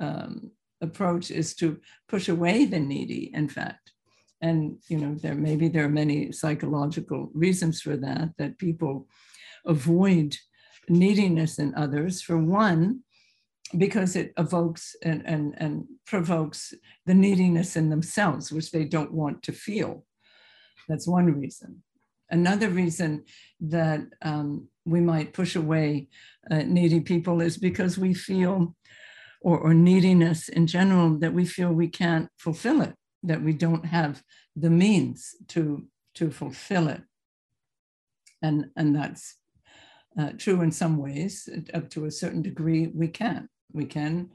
um, 0.00 0.50
approach 0.80 1.30
is 1.30 1.54
to 1.56 1.78
push 2.08 2.28
away 2.28 2.64
the 2.64 2.80
needy, 2.80 3.30
in 3.34 3.48
fact. 3.48 3.92
And 4.40 4.78
you 4.88 4.98
know, 4.98 5.14
there 5.14 5.34
maybe 5.34 5.68
there 5.68 5.84
are 5.84 6.00
many 6.02 6.32
psychological 6.32 7.30
reasons 7.32 7.80
for 7.80 7.96
that, 7.96 8.30
that 8.38 8.58
people 8.58 9.06
avoid 9.64 10.36
neediness 10.88 11.58
in 11.58 11.74
others. 11.74 12.20
For 12.20 12.36
one, 12.36 13.02
because 13.76 14.16
it 14.16 14.32
evokes 14.36 14.96
and, 15.02 15.22
and, 15.26 15.54
and 15.58 15.84
provokes 16.06 16.74
the 17.06 17.14
neediness 17.14 17.76
in 17.76 17.90
themselves, 17.90 18.52
which 18.52 18.70
they 18.70 18.84
don't 18.84 19.12
want 19.12 19.42
to 19.44 19.52
feel. 19.52 20.04
That's 20.88 21.08
one 21.08 21.26
reason. 21.26 21.82
Another 22.30 22.68
reason 22.68 23.24
that 23.60 24.00
um, 24.22 24.68
we 24.84 25.00
might 25.00 25.32
push 25.32 25.56
away 25.56 26.08
uh, 26.50 26.62
needy 26.62 27.00
people 27.00 27.40
is 27.40 27.56
because 27.56 27.98
we 27.98 28.14
feel, 28.14 28.74
or, 29.40 29.58
or 29.58 29.74
neediness 29.74 30.48
in 30.48 30.66
general, 30.66 31.18
that 31.18 31.34
we 31.34 31.44
feel 31.44 31.72
we 31.72 31.88
can't 31.88 32.28
fulfill 32.38 32.80
it, 32.80 32.94
that 33.22 33.42
we 33.42 33.52
don't 33.52 33.86
have 33.86 34.22
the 34.56 34.70
means 34.70 35.34
to, 35.48 35.86
to 36.14 36.30
fulfill 36.30 36.88
it. 36.88 37.02
And, 38.42 38.66
and 38.76 38.96
that's 38.96 39.36
uh, 40.18 40.30
true 40.36 40.62
in 40.62 40.72
some 40.72 40.96
ways. 40.98 41.48
Up 41.72 41.88
to 41.90 42.06
a 42.06 42.10
certain 42.10 42.42
degree, 42.42 42.90
we 42.94 43.08
can. 43.08 43.48
We 43.72 43.84
can. 43.84 44.30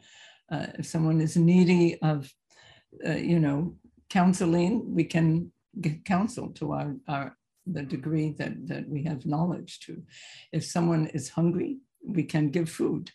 Uh, 0.51 0.67
if 0.79 0.85
someone 0.85 1.21
is 1.21 1.35
needy 1.35 1.99
of, 2.01 2.31
uh, 3.05 3.11
you 3.11 3.39
know, 3.39 3.75
counseling, 4.09 4.93
we 4.95 5.03
can 5.03 5.51
get 5.81 6.05
counsel 6.05 6.49
to 6.49 6.71
our, 6.71 6.95
our 7.07 7.37
the 7.65 7.83
degree 7.83 8.33
that, 8.37 8.67
that 8.67 8.87
we 8.87 9.03
have 9.03 9.25
knowledge 9.25 9.81
to. 9.81 10.01
If 10.51 10.65
someone 10.65 11.07
is 11.07 11.29
hungry, 11.29 11.79
we 12.05 12.23
can 12.23 12.49
give 12.49 12.69
food. 12.69 13.11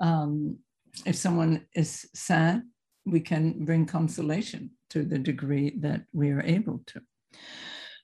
Um, 0.00 0.58
if 1.04 1.16
someone 1.16 1.66
is 1.74 2.08
sad, 2.14 2.62
we 3.04 3.20
can 3.20 3.64
bring 3.64 3.86
consolation 3.86 4.70
to 4.90 5.04
the 5.04 5.18
degree 5.18 5.74
that 5.80 6.02
we 6.12 6.30
are 6.30 6.42
able 6.42 6.80
to. 6.86 7.00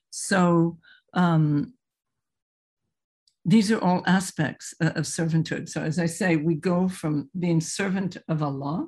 So 0.09 0.77
um, 1.13 1.73
these 3.43 3.71
are 3.71 3.79
all 3.79 4.03
aspects 4.05 4.73
of 4.79 5.05
servanthood. 5.05 5.67
So 5.67 5.81
as 5.81 5.97
I 5.97 6.05
say, 6.05 6.35
we 6.35 6.55
go 6.55 6.87
from 6.87 7.29
being 7.37 7.59
servant 7.59 8.17
of 8.27 8.43
Allah 8.43 8.87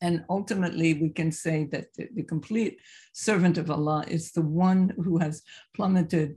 and 0.00 0.24
ultimately, 0.28 0.94
we 0.94 1.08
can 1.08 1.32
say 1.32 1.64
that 1.72 1.94
the, 1.94 2.08
the, 2.14 2.22
complete 2.22 2.78
servant 3.14 3.56
of 3.56 3.70
Allah 3.70 4.04
is 4.06 4.32
the 4.32 4.42
one 4.42 4.92
who 5.02 5.18
has 5.18 5.42
plummeted 5.74 6.36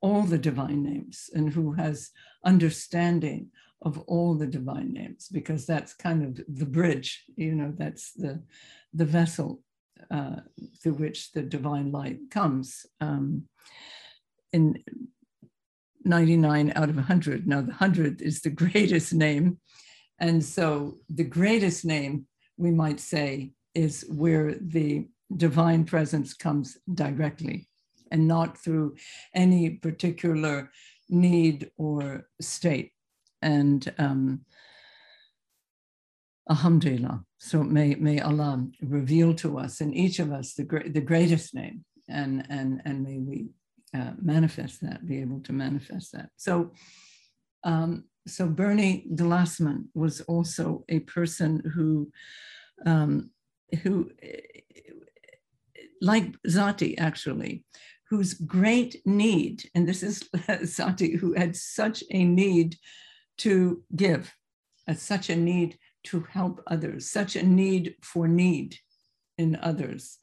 all 0.00 0.22
the 0.22 0.38
divine 0.38 0.82
names 0.82 1.30
and 1.32 1.52
who 1.52 1.72
has 1.72 2.10
understanding 2.44 3.50
of 3.82 3.98
all 4.00 4.34
the 4.34 4.46
divine 4.46 4.92
names, 4.92 5.28
because 5.28 5.64
that's 5.64 5.94
kind 5.94 6.24
of 6.24 6.44
the 6.48 6.66
bridge, 6.66 7.24
you 7.36 7.54
know, 7.54 7.72
that's 7.76 8.12
the, 8.12 8.42
the 8.92 9.04
vessel 9.04 9.62
uh, 10.10 10.36
through 10.82 10.94
which 10.94 11.30
the 11.32 11.42
divine 11.42 11.92
light 11.92 12.18
comes. 12.30 12.84
Um, 13.00 13.44
99 16.08 16.72
out 16.74 16.88
of 16.88 16.96
100, 16.96 17.46
now 17.46 17.60
the 17.60 17.68
100 17.68 18.22
is 18.22 18.40
the 18.40 18.50
greatest 18.64 19.12
name. 19.12 19.58
And 20.18 20.44
so 20.44 20.98
the 21.08 21.24
greatest 21.24 21.84
name 21.84 22.26
we 22.56 22.70
might 22.72 23.00
say, 23.00 23.52
is 23.74 24.04
where 24.08 24.54
the 24.60 25.06
divine 25.36 25.84
presence 25.84 26.34
comes 26.34 26.76
directly 26.92 27.68
and 28.10 28.26
not 28.26 28.58
through 28.58 28.96
any 29.34 29.70
particular 29.70 30.70
need 31.08 31.70
or 31.76 32.26
state. 32.40 32.92
And 33.40 33.92
um, 33.98 34.40
Alhamdulillah. 36.50 37.24
So 37.38 37.62
may, 37.62 37.94
may 37.94 38.20
Allah 38.20 38.66
reveal 38.82 39.34
to 39.34 39.58
us 39.58 39.80
and 39.80 39.94
each 39.94 40.18
of 40.18 40.32
us 40.32 40.54
the, 40.54 40.64
great, 40.64 40.94
the 40.94 41.00
greatest 41.00 41.54
name 41.54 41.84
and, 42.08 42.46
and, 42.48 42.80
and 42.84 43.04
may 43.04 43.18
we 43.18 43.50
uh, 43.94 44.12
manifest 44.20 44.80
that, 44.82 45.06
be 45.06 45.20
able 45.20 45.40
to 45.40 45.52
manifest 45.52 46.12
that. 46.12 46.30
So, 46.36 46.72
um, 47.64 48.04
so 48.26 48.46
Bernie 48.46 49.06
Glassman 49.14 49.84
was 49.94 50.20
also 50.22 50.84
a 50.88 51.00
person 51.00 51.62
who 51.74 52.10
um, 52.86 53.30
who, 53.82 54.10
like 56.00 56.40
Zati 56.46 56.94
actually, 56.98 57.64
whose 58.08 58.34
great 58.34 59.00
need, 59.04 59.68
and 59.74 59.86
this 59.86 60.02
is 60.02 60.22
Zati, 60.36 61.18
who 61.18 61.34
had 61.34 61.54
such 61.56 62.02
a 62.10 62.24
need 62.24 62.76
to 63.38 63.82
give, 63.94 64.32
uh, 64.88 64.94
such 64.94 65.30
a 65.30 65.36
need 65.36 65.78
to 66.04 66.20
help 66.30 66.62
others, 66.66 67.10
such 67.10 67.36
a 67.36 67.42
need 67.42 67.96
for 68.02 68.26
need 68.26 68.76
in 69.36 69.58
others. 69.62 70.18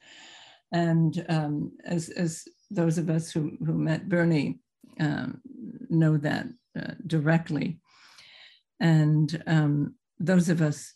And 0.72 1.26
um, 1.30 1.72
as, 1.86 2.10
as 2.10 2.46
those 2.72 2.98
of 2.98 3.10
us 3.10 3.32
who, 3.32 3.58
who 3.66 3.74
met 3.74 4.10
Bernie 4.10 4.60
um, 5.00 5.42
know 5.90 6.18
that 6.18 6.48
uh, 6.80 6.94
directly. 7.06 7.80
And 8.80 9.44
um, 9.48 9.96
those 10.20 10.50
of 10.50 10.62
us 10.62 10.94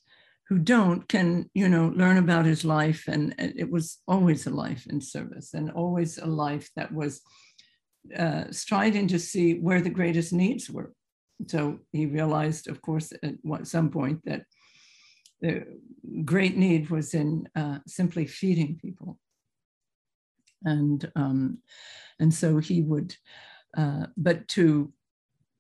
who 0.50 0.58
don't 0.58 1.08
can 1.08 1.50
you 1.54 1.70
know 1.70 1.94
learn 1.96 2.18
about 2.18 2.46
his 2.46 2.66
life 2.66 3.08
and 3.08 3.36
it 3.38 3.70
was 3.70 4.00
always 4.08 4.48
a 4.48 4.50
life 4.50 4.88
in 4.90 5.00
service 5.00 5.54
and 5.54 5.72
always 5.72 6.18
a 6.18 6.26
life 6.26 6.70
that 6.76 6.92
was 6.92 7.22
uh, 8.18 8.46
striving 8.50 9.08
to 9.08 9.20
see 9.20 9.60
where 9.60 9.82
the 9.82 9.90
greatest 9.90 10.34
needs 10.34 10.70
were 10.70 10.92
so 11.48 11.80
he 11.92 12.06
realized 12.06 12.68
of 12.68 12.82
course 12.82 13.14
at 13.24 13.68
some 13.68 13.90
point 13.90 14.20
that 14.26 14.44
the 15.42 15.64
great 16.26 16.58
need 16.58 16.90
was 16.90 17.14
in 17.14 17.48
uh, 17.56 17.78
simply 17.88 18.26
feeding 18.26 18.78
people 18.82 19.18
And, 20.63 21.10
um, 21.16 21.60
and 22.20 22.34
so 22.34 22.58
he 22.58 22.82
would, 22.82 23.16
uh, 23.78 24.08
but 24.18 24.48
to 24.50 24.92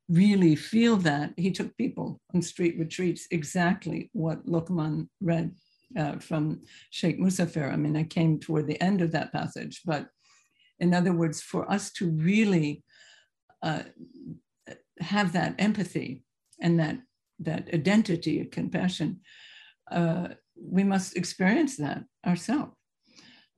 really 0.09 0.55
feel 0.55 0.97
that, 0.97 1.33
he 1.37 1.51
took 1.51 1.77
people 1.77 2.19
on 2.33 2.41
street 2.41 2.77
retreats, 2.79 3.27
exactly 3.31 4.09
what 4.13 4.45
Lokman 4.45 5.07
read 5.21 5.53
uh, 5.97 6.17
from 6.17 6.61
Sheikh 6.89 7.19
Muzaffer. 7.19 7.71
I 7.71 7.75
mean, 7.75 7.95
I 7.95 8.03
came 8.03 8.39
toward 8.39 8.67
the 8.67 8.81
end 8.81 9.01
of 9.01 9.11
that 9.11 9.31
passage, 9.31 9.81
but 9.85 10.09
in 10.79 10.93
other 10.93 11.13
words, 11.13 11.41
for 11.41 11.69
us 11.71 11.91
to 11.93 12.09
really 12.09 12.83
uh, 13.61 13.83
have 14.99 15.33
that 15.33 15.55
empathy 15.59 16.23
and 16.61 16.79
that 16.79 16.99
that 17.41 17.73
identity 17.73 18.41
of 18.41 18.51
compassion, 18.51 19.21
uh, 19.91 20.27
we 20.61 20.83
must 20.83 21.15
experience 21.15 21.77
that 21.77 22.03
ourselves. 22.25 22.73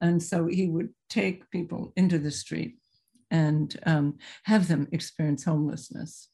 And 0.02 0.22
so 0.22 0.48
he 0.48 0.68
would 0.68 0.90
take 1.10 1.50
people 1.52 1.94
into 1.96 2.18
the 2.18 2.32
street 2.32 2.78
and 3.30 3.80
um, 3.86 4.18
have 4.44 4.68
them 4.68 4.88
experience 4.92 5.44
homelessness 5.44 6.28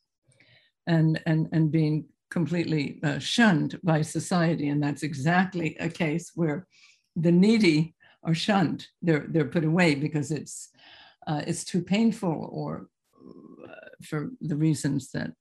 and, 0.87 1.21
and, 1.25 1.47
and 1.51 1.71
being 1.71 2.05
completely 2.31 2.99
uh, 3.03 3.19
shunned 3.19 3.79
by 3.83 4.01
society. 4.01 4.69
And 4.69 4.81
that's 4.81 5.03
exactly 5.03 5.75
a 5.79 5.89
case 5.89 6.31
where 6.33 6.65
the 7.15 7.31
needy 7.31 7.95
are 8.23 8.33
shunned. 8.33 8.87
They're, 9.01 9.25
they're 9.29 9.45
put 9.45 9.65
away 9.65 9.95
because 9.95 10.31
it's, 10.31 10.69
uh, 11.27 11.41
it's 11.45 11.65
too 11.65 11.81
painful 11.81 12.49
or 12.51 12.87
uh, 13.67 13.89
for 14.03 14.31
the 14.41 14.55
reasons 14.55 15.11
that 15.11 15.31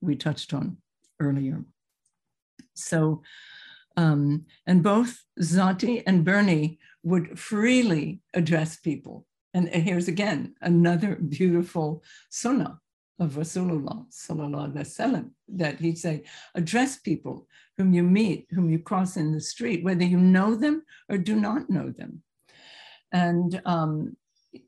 we 0.00 0.16
touched 0.16 0.54
on 0.54 0.78
earlier. 1.20 1.64
So, 2.74 3.22
um, 3.96 4.46
and 4.66 4.82
both 4.82 5.24
Zati 5.40 6.02
and 6.06 6.24
Bernie 6.24 6.78
would 7.02 7.38
freely 7.38 8.20
address 8.34 8.76
people. 8.76 9.26
And 9.54 9.68
here's 9.68 10.08
again 10.08 10.54
another 10.62 11.16
beautiful 11.16 12.02
sunnah 12.30 12.80
of 13.18 13.32
Rasulullah 13.32 14.06
sallallahu 14.10 14.72
alaihi 14.72 14.86
wasallam 14.86 15.30
that 15.48 15.78
he'd 15.80 15.98
say, 15.98 16.24
address 16.54 16.98
people 16.98 17.46
whom 17.76 17.92
you 17.92 18.02
meet, 18.02 18.46
whom 18.50 18.70
you 18.70 18.78
cross 18.78 19.16
in 19.16 19.32
the 19.32 19.40
street, 19.40 19.84
whether 19.84 20.04
you 20.04 20.18
know 20.18 20.54
them 20.54 20.82
or 21.08 21.18
do 21.18 21.36
not 21.36 21.70
know 21.70 21.90
them. 21.90 22.22
And 23.12 23.60
um, 23.66 24.16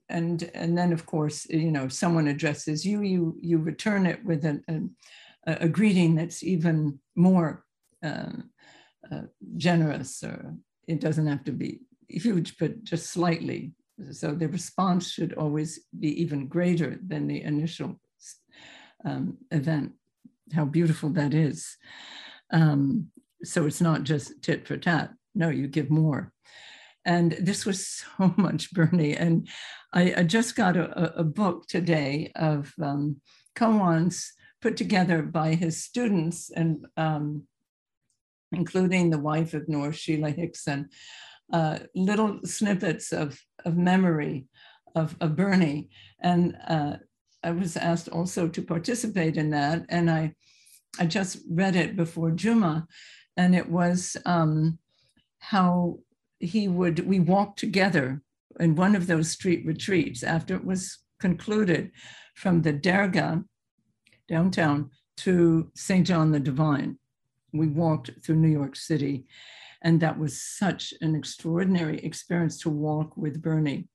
and 0.08 0.50
and 0.54 0.76
then 0.76 0.92
of 0.92 1.06
course, 1.06 1.46
you 1.48 1.70
know, 1.70 1.88
someone 1.88 2.28
addresses 2.28 2.84
you, 2.84 3.02
you 3.02 3.36
you 3.40 3.58
return 3.58 4.06
it 4.06 4.24
with 4.24 4.44
an, 4.44 4.62
an, 4.68 4.94
a 5.46 5.68
greeting 5.68 6.14
that's 6.14 6.42
even 6.42 6.98
more 7.16 7.64
uh, 8.02 8.32
uh, 9.10 9.22
generous, 9.56 10.22
or 10.22 10.54
it 10.86 11.00
doesn't 11.00 11.26
have 11.26 11.44
to 11.44 11.52
be 11.52 11.80
huge, 12.08 12.56
but 12.58 12.84
just 12.84 13.10
slightly. 13.10 13.72
So 14.10 14.32
the 14.32 14.48
response 14.48 15.10
should 15.10 15.34
always 15.34 15.80
be 15.98 16.20
even 16.20 16.48
greater 16.48 16.98
than 17.06 17.26
the 17.26 17.42
initial 17.42 18.00
um, 19.04 19.38
event. 19.50 19.92
How 20.52 20.64
beautiful 20.64 21.10
that 21.10 21.34
is. 21.34 21.76
Um, 22.52 23.10
so 23.42 23.66
it's 23.66 23.80
not 23.80 24.04
just 24.04 24.42
tit 24.42 24.66
for 24.66 24.76
tat. 24.76 25.10
No, 25.34 25.48
you 25.48 25.66
give 25.68 25.90
more. 25.90 26.32
And 27.04 27.32
this 27.32 27.66
was 27.66 27.86
so 28.18 28.34
much 28.36 28.72
Bernie. 28.72 29.16
And 29.16 29.48
I, 29.92 30.14
I 30.18 30.22
just 30.24 30.56
got 30.56 30.76
a, 30.76 31.20
a, 31.20 31.24
book 31.24 31.66
today 31.68 32.32
of 32.34 32.72
um, 32.82 33.20
koans 33.56 34.26
put 34.60 34.76
together 34.76 35.22
by 35.22 35.54
his 35.54 35.82
students 35.84 36.50
and 36.50 36.86
um, 36.96 37.44
including 38.52 39.10
the 39.10 39.18
wife 39.18 39.54
of 39.54 39.68
Noor, 39.68 39.92
Sheila 39.92 40.30
Hixon, 40.30 40.88
uh, 41.52 41.78
little 41.94 42.40
snippets 42.44 43.12
of, 43.12 43.40
of 43.64 43.76
memory 43.76 44.46
of, 44.94 45.16
of 45.20 45.36
Bernie. 45.36 45.88
And 46.20 46.56
uh, 46.66 46.96
I 47.42 47.50
was 47.50 47.76
asked 47.76 48.08
also 48.08 48.48
to 48.48 48.62
participate 48.62 49.36
in 49.36 49.50
that. 49.50 49.84
And 49.88 50.10
I, 50.10 50.34
I 50.98 51.06
just 51.06 51.38
read 51.50 51.76
it 51.76 51.96
before 51.96 52.30
Juma. 52.30 52.86
And 53.36 53.54
it 53.54 53.68
was 53.68 54.16
um, 54.24 54.78
how 55.40 55.98
he 56.38 56.68
would, 56.68 57.06
we 57.06 57.20
walked 57.20 57.58
together 57.58 58.22
in 58.60 58.76
one 58.76 58.94
of 58.94 59.06
those 59.06 59.30
street 59.30 59.66
retreats 59.66 60.22
after 60.22 60.54
it 60.54 60.64
was 60.64 60.98
concluded 61.20 61.90
from 62.34 62.62
the 62.62 62.72
Dergah 62.72 63.44
downtown 64.28 64.90
to 65.18 65.70
St. 65.74 66.06
John 66.06 66.32
the 66.32 66.40
Divine. 66.40 66.98
We 67.54 67.68
walked 67.68 68.10
through 68.22 68.36
New 68.36 68.48
York 68.48 68.74
City, 68.74 69.26
and 69.80 70.00
that 70.00 70.18
was 70.18 70.42
such 70.42 70.92
an 71.00 71.14
extraordinary 71.14 71.98
experience 71.98 72.58
to 72.60 72.70
walk 72.70 73.16
with 73.16 73.40
Bernie. 73.40 73.88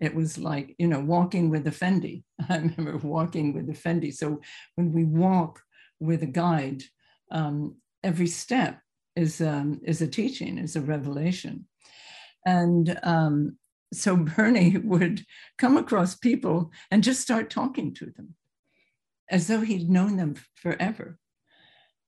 It 0.00 0.14
was 0.14 0.38
like, 0.38 0.74
you 0.78 0.86
know, 0.86 1.00
walking 1.00 1.50
with 1.50 1.66
Effendi. 1.66 2.22
I 2.48 2.58
remember 2.58 2.96
walking 2.98 3.54
with 3.54 3.68
Effendi. 3.68 4.12
So 4.12 4.40
when 4.76 4.92
we 4.92 5.04
walk 5.04 5.60
with 6.00 6.22
a 6.22 6.26
guide, 6.26 6.84
um, 7.30 7.76
every 8.04 8.28
step 8.28 8.80
is, 9.16 9.40
um, 9.40 9.80
is 9.84 10.00
a 10.00 10.06
teaching, 10.06 10.58
is 10.58 10.76
a 10.76 10.80
revelation. 10.80 11.66
And 12.46 12.98
um, 13.02 13.58
so 13.92 14.16
Bernie 14.36 14.78
would 14.78 15.24
come 15.58 15.76
across 15.76 16.14
people 16.14 16.70
and 16.90 17.02
just 17.02 17.20
start 17.20 17.50
talking 17.50 17.94
to 17.94 18.06
them 18.06 18.34
as 19.28 19.48
though 19.48 19.60
he'd 19.60 19.88
known 19.90 20.16
them 20.16 20.36
forever 20.54 21.18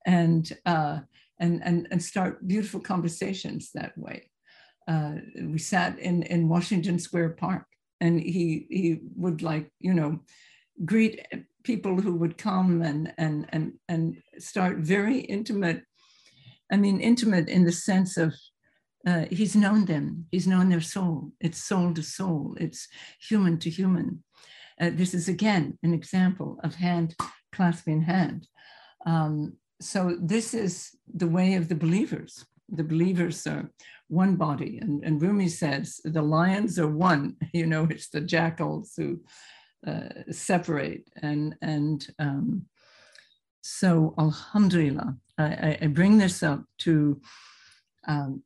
and 0.05 0.53
uh, 0.67 1.01
and 1.38 1.62
and 1.64 1.88
and 1.90 2.03
start 2.03 2.47
beautiful 2.47 2.81
conversations 2.81 3.71
that 3.75 3.97
way. 3.97 4.31
Uh, 4.87 5.14
we 5.40 5.59
sat 5.59 5.99
in 5.99 6.23
in 6.25 6.49
Washington 6.49 6.99
Square 6.99 7.31
Park, 7.31 7.67
and 8.01 8.21
he 8.21 8.67
he 8.71 9.01
would 9.17 9.43
like 9.43 9.71
you 9.81 9.95
know 9.95 10.21
greet 10.85 11.27
people 11.62 12.01
who 12.01 12.14
would 12.14 12.37
come 12.37 12.83
and 12.83 13.12
and 13.19 13.47
and 13.51 13.73
and 13.88 14.23
start 14.38 14.79
very 14.79 15.19
intimate. 15.19 15.83
I 16.73 16.77
mean, 16.77 17.01
intimate 17.01 17.49
in 17.49 17.64
the 17.64 17.73
sense 17.73 18.17
of 18.17 18.35
uh, 19.07 19.27
he's 19.31 19.55
known 19.55 19.85
them. 19.85 20.27
He's 20.31 20.47
known 20.47 20.71
their 20.71 20.81
soul. 20.81 21.33
It's 21.40 21.62
soul 21.62 21.93
to 21.95 22.03
soul. 22.03 22.57
It's 22.59 22.88
human 23.21 23.59
to 23.59 23.71
human. 23.71 24.25
Uh, 24.81 24.90
this 24.93 25.14
is 25.14 25.29
again 25.29 25.79
an 25.83 25.95
example 25.95 26.59
of 26.64 26.75
hand 26.75 27.14
clasping 27.53 28.03
hand. 28.03 28.49
Um, 29.07 29.55
so 29.85 30.16
this 30.20 30.55
is 30.55 30.97
the 31.14 31.29
way 31.29 31.55
of 31.55 31.68
the 31.68 31.75
believers. 31.75 32.44
The 32.68 32.85
believers 32.85 33.47
are 33.47 33.70
one 34.09 34.37
body. 34.37 34.79
And, 34.79 35.05
and 35.05 35.20
Rumi 35.20 35.49
says 35.49 36.01
the 36.05 36.23
lions 36.23 36.79
are 36.79 36.88
one, 36.88 37.37
you 37.53 37.66
know, 37.66 37.87
it's 37.90 38.09
the 38.09 38.20
jackals 38.20 38.94
who 38.97 39.20
uh, 39.87 40.09
separate. 40.31 41.09
And, 41.23 41.57
and 41.62 42.07
um, 42.18 42.66
so, 43.62 44.14
Alhamdulillah, 44.18 45.16
I, 45.38 45.79
I, 45.83 45.87
bring 45.88 46.18
this 46.18 46.42
up 46.42 46.64
to 46.81 47.20
um, 48.07 48.42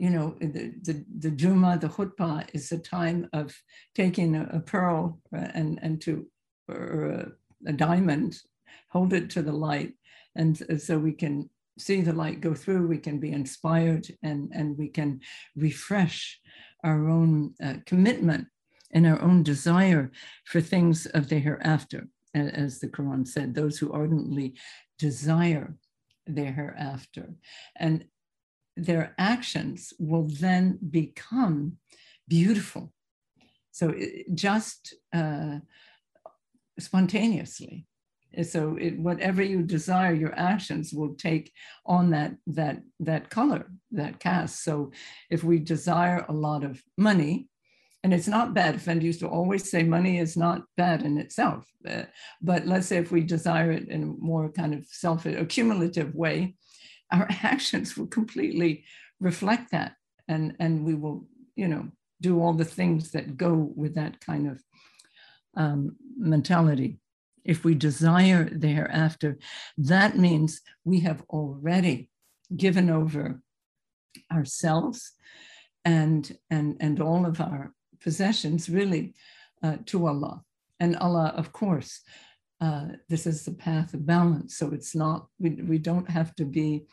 you 0.00 0.08
know, 0.08 0.34
the, 0.40 0.72
the, 0.82 1.04
the 1.18 1.30
Juma, 1.30 1.78
the 1.78 1.88
khutbah 1.88 2.48
is 2.54 2.72
a 2.72 2.78
time 2.78 3.28
of 3.34 3.54
taking 3.94 4.34
a, 4.34 4.48
a 4.50 4.60
pearl 4.60 5.20
uh, 5.36 5.48
and, 5.52 5.78
and 5.82 6.00
to, 6.00 6.26
or 6.68 7.06
a, 7.06 7.68
a, 7.68 7.72
diamond, 7.74 8.38
hold 8.88 9.12
it 9.12 9.28
to 9.30 9.42
the 9.42 9.52
light. 9.52 9.92
And 10.40 10.80
so 10.80 10.98
we 10.98 11.12
can 11.12 11.50
see 11.78 12.00
the 12.00 12.14
light 12.14 12.40
go 12.40 12.54
through, 12.54 12.86
we 12.86 12.96
can 12.96 13.18
be 13.20 13.32
inspired 13.32 14.06
and, 14.22 14.50
and 14.54 14.76
we 14.78 14.88
can 14.88 15.20
refresh 15.54 16.40
our 16.82 17.10
own 17.10 17.54
uh, 17.62 17.74
commitment 17.84 18.46
and 18.92 19.06
our 19.06 19.20
own 19.20 19.42
desire 19.42 20.10
for 20.46 20.62
things 20.62 21.04
of 21.18 21.28
the 21.28 21.38
hereafter. 21.38 22.08
As 22.34 22.78
the 22.78 22.88
Quran 22.88 23.28
said, 23.28 23.54
those 23.54 23.76
who 23.76 23.92
ardently 23.92 24.54
desire 24.98 25.76
the 26.26 26.44
hereafter. 26.44 27.34
And 27.76 28.06
their 28.76 29.14
actions 29.18 29.92
will 29.98 30.26
then 30.46 30.78
become 30.90 31.76
beautiful. 32.28 32.94
So 33.72 33.94
just 34.32 34.94
uh, 35.12 35.58
spontaneously. 36.78 37.86
So 38.44 38.76
it, 38.80 38.98
whatever 38.98 39.42
you 39.42 39.62
desire, 39.62 40.12
your 40.12 40.34
actions 40.38 40.92
will 40.92 41.14
take 41.14 41.52
on 41.84 42.10
that 42.10 42.34
that 42.48 42.82
that 43.00 43.30
color, 43.30 43.70
that 43.92 44.20
cast. 44.20 44.64
So 44.64 44.92
if 45.30 45.42
we 45.42 45.58
desire 45.58 46.24
a 46.28 46.32
lot 46.32 46.64
of 46.64 46.82
money, 46.96 47.48
and 48.02 48.14
it's 48.14 48.28
not 48.28 48.54
bad. 48.54 48.76
Effendi 48.76 49.06
used 49.06 49.20
to 49.20 49.28
always 49.28 49.70
say 49.70 49.82
money 49.82 50.18
is 50.18 50.36
not 50.36 50.62
bad 50.76 51.02
in 51.02 51.18
itself. 51.18 51.66
Uh, 51.86 52.04
but 52.40 52.66
let's 52.66 52.86
say 52.86 52.96
if 52.96 53.12
we 53.12 53.22
desire 53.22 53.72
it 53.72 53.88
in 53.88 54.02
a 54.02 54.06
more 54.06 54.50
kind 54.50 54.74
of 54.74 54.86
self-accumulative 54.86 56.14
way, 56.14 56.54
our 57.12 57.26
actions 57.42 57.96
will 57.96 58.06
completely 58.06 58.84
reflect 59.20 59.70
that 59.72 59.92
and 60.28 60.56
and 60.60 60.84
we 60.84 60.94
will 60.94 61.26
you 61.56 61.68
know 61.68 61.88
do 62.20 62.40
all 62.40 62.54
the 62.54 62.64
things 62.64 63.10
that 63.10 63.36
go 63.36 63.54
with 63.76 63.94
that 63.94 64.20
kind 64.20 64.48
of 64.48 64.62
um, 65.56 65.96
mentality 66.16 66.99
if 67.44 67.64
we 67.64 67.74
desire 67.74 68.44
thereafter 68.44 69.38
that 69.76 70.16
means 70.16 70.60
we 70.84 71.00
have 71.00 71.22
already 71.28 72.08
given 72.56 72.90
over 72.90 73.40
ourselves 74.32 75.12
and 75.84 76.36
and 76.50 76.76
and 76.80 77.00
all 77.00 77.24
of 77.26 77.40
our 77.40 77.72
possessions 78.00 78.68
really 78.68 79.14
uh, 79.62 79.76
to 79.86 80.06
Allah. 80.06 80.42
And 80.78 80.96
Allah, 80.96 81.32
of 81.36 81.52
course, 81.52 82.00
uh, 82.60 82.86
this 83.08 83.26
is 83.26 83.44
the 83.44 83.52
path 83.52 83.94
of 83.94 84.06
balance. 84.06 84.56
So 84.56 84.72
it's 84.72 84.94
not, 84.94 85.26
we, 85.38 85.50
we 85.50 85.78
don't 85.78 86.08
have 86.08 86.34
to 86.36 86.44
be 86.44 86.86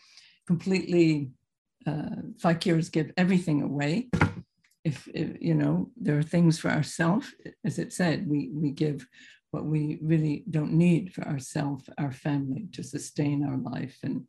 completely, 0.45 1.31
uh, 1.85 2.21
fakirs 2.41 2.91
give 2.91 3.11
everything 3.17 3.61
away. 3.61 4.09
If, 4.83 5.07
if, 5.13 5.37
you 5.41 5.53
know, 5.53 5.89
there 5.97 6.17
are 6.17 6.23
things 6.23 6.59
for 6.59 6.69
ourselves, 6.69 7.33
as 7.65 7.79
it 7.79 7.91
said, 7.91 8.27
we, 8.27 8.49
we 8.53 8.71
give 8.71 9.05
what 9.51 9.65
we 9.65 9.97
really 10.01 10.43
don't 10.49 10.73
need 10.73 11.13
for 11.13 11.25
ourselves, 11.27 11.89
our 11.97 12.11
family, 12.11 12.67
to 12.73 12.83
sustain 12.83 13.45
our 13.45 13.57
life 13.57 13.97
and 14.03 14.25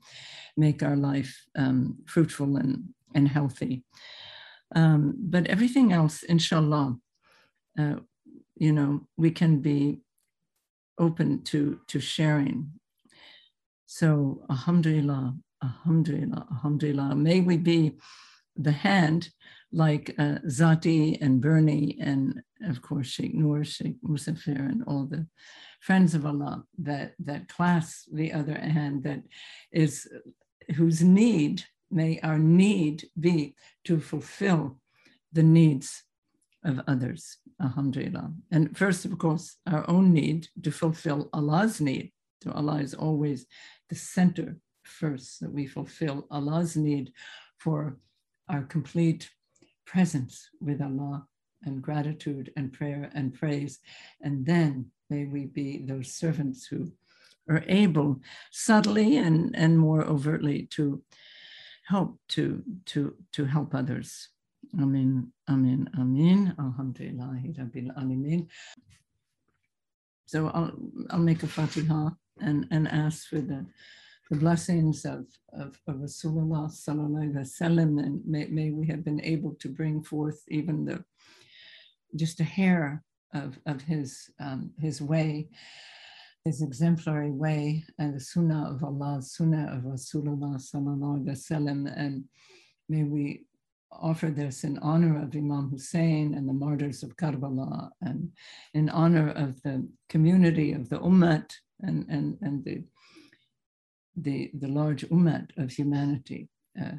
make 0.57 0.83
our 0.83 0.97
life 0.97 1.45
um, 1.57 1.99
fruitful 2.07 2.57
and, 2.57 2.85
and 3.15 3.29
healthy. 3.29 3.85
Um, 4.75 5.15
but 5.19 5.47
everything 5.47 5.93
else, 5.93 6.23
inshallah, 6.23 6.97
uh, 7.79 7.97
you 8.57 8.73
know, 8.73 9.07
we 9.17 9.31
can 9.31 9.61
be 9.61 10.01
open 10.99 11.43
to, 11.45 11.81
to 11.89 12.01
sharing. 12.01 12.73
So, 13.87 14.43
alhamdulillah, 14.51 15.35
alhamdulillah, 15.63 16.47
alhamdulillah. 16.53 17.17
May 17.17 17.41
we 17.41 17.57
be 17.57 17.99
the 18.57 18.73
hand 18.73 19.31
like 19.73 20.15
uh, 20.19 20.39
Zati 20.47 21.19
and 21.21 21.41
Bernie 21.41 21.99
and 22.01 22.43
of 22.65 22.81
course 22.83 23.07
Sheikh 23.07 23.35
Noor, 23.35 23.65
Sheikh 23.65 23.97
Muzaffer 24.03 24.59
and 24.59 24.83
all 24.87 25.05
the 25.05 25.27
friends 25.81 26.15
of 26.15 26.27
Allah 26.27 26.65
that, 26.79 27.15
that 27.19 27.49
clasp 27.49 28.09
the 28.13 28.33
other 28.33 28.55
hand 28.55 29.05
that 29.05 29.23
is 29.73 30.09
whose 30.77 31.03
need, 31.03 31.65
may 31.91 32.21
our 32.21 32.39
need 32.39 33.09
be 33.19 33.55
to 33.85 34.01
fulfill 34.01 34.79
the 35.33 35.43
needs 35.43 36.05
of 36.65 36.81
others, 36.87 37.39
alhamdulillah. 37.63 38.33
And 38.51 38.77
first, 38.77 39.05
of 39.05 39.17
course, 39.19 39.57
our 39.67 39.89
own 39.89 40.13
need 40.13 40.49
to 40.63 40.71
fulfill 40.71 41.29
Allah's 41.33 41.81
need. 41.81 42.13
So 42.43 42.53
Allah 42.53 42.81
is 42.81 42.95
always 42.95 43.47
the 43.89 43.95
center 43.95 44.57
first, 44.83 45.41
that 45.41 45.53
we 45.53 45.67
fulfill 45.67 46.27
Allah's 46.31 46.77
need 46.77 47.13
for 47.59 47.99
our 48.49 48.63
complete 48.63 49.31
presence 49.89 50.51
with 50.61 50.81
Allah 50.83 51.27
and 51.65 51.83
gratitude 51.83 52.53
and 52.57 52.73
prayer 52.73 53.11
and 53.15 53.35
praise. 53.35 53.81
And 54.21 54.45
then 54.47 54.91
may 55.11 55.25
we 55.25 55.47
be 55.47 55.79
those 55.79 56.15
servants 56.15 56.67
who 56.67 56.93
are 57.49 57.65
able 57.67 58.21
subtly 58.51 59.17
and, 59.17 59.57
and 59.57 59.79
more 59.79 60.05
overtly 60.05 60.69
to 60.77 61.03
help 61.87 62.21
to, 62.29 62.63
to, 62.87 63.15
to 63.33 63.45
help 63.47 63.75
others. 63.75 64.29
Amin, 64.79 65.33
amin, 65.49 65.89
amin. 65.99 66.55
Alhamdulillah, 66.59 67.41
Rabbil 67.59 67.97
Alameen. 67.97 68.49
So 70.27 70.49
I'll, 70.49 70.73
I'll 71.11 71.19
make 71.19 71.43
a 71.43 71.47
Fatiha 71.47 72.11
and, 72.41 72.67
and 72.71 72.87
ask 72.87 73.29
for 73.29 73.41
the 73.41 73.65
the 74.31 74.37
blessings 74.37 75.05
of, 75.05 75.27
of, 75.53 75.81
of 75.87 75.97
Rasulullah 75.97 76.71
sallallahu 76.71 77.35
wasallam, 77.35 77.99
and 77.99 78.21
may, 78.27 78.47
may 78.47 78.71
we 78.71 78.87
have 78.87 79.05
been 79.05 79.23
able 79.23 79.55
to 79.61 79.69
bring 79.69 80.03
forth 80.03 80.43
even 80.49 80.85
the 80.85 81.05
just 82.17 82.41
a 82.41 82.45
hair 82.45 83.03
of, 83.35 83.59
of 83.67 83.83
his, 83.83 84.31
um, 84.41 84.71
his 84.79 85.01
way, 85.03 85.49
his 86.45 86.63
exemplary 86.63 87.31
way, 87.31 87.85
and 87.99 88.15
the 88.15 88.21
sunnah 88.21 88.71
of 88.71 88.83
Allah, 88.85 89.21
sunnah 89.23 89.71
of 89.75 89.83
Rasulullah 89.83 90.57
sallallahu 90.57 91.27
wasallam, 91.27 91.93
and 91.97 92.25
may 92.89 93.05
we 93.05 93.45
offer 93.91 94.27
this 94.27 94.65
in 94.65 94.79
honor 94.79 95.23
of 95.23 95.35
Imam 95.35 95.71
Hussein 95.71 96.35
and 96.35 96.49
the 96.49 96.53
martyrs 96.53 97.03
of 97.03 97.17
Karbala, 97.17 97.91
and 98.03 98.31
in 98.75 98.89
honor 98.91 99.31
of 99.31 99.63
the 99.63 99.89
community 100.09 100.73
of 100.73 100.89
the 100.89 100.99
Ummah 100.99 101.47
and, 101.81 102.07
and, 102.09 102.39
and 102.43 102.65
the 102.65 102.83
the, 104.23 104.51
the 104.55 104.69
large 104.69 105.05
ummah 105.09 105.47
of 105.57 105.71
humanity, 105.71 106.49
uh, 106.81 106.93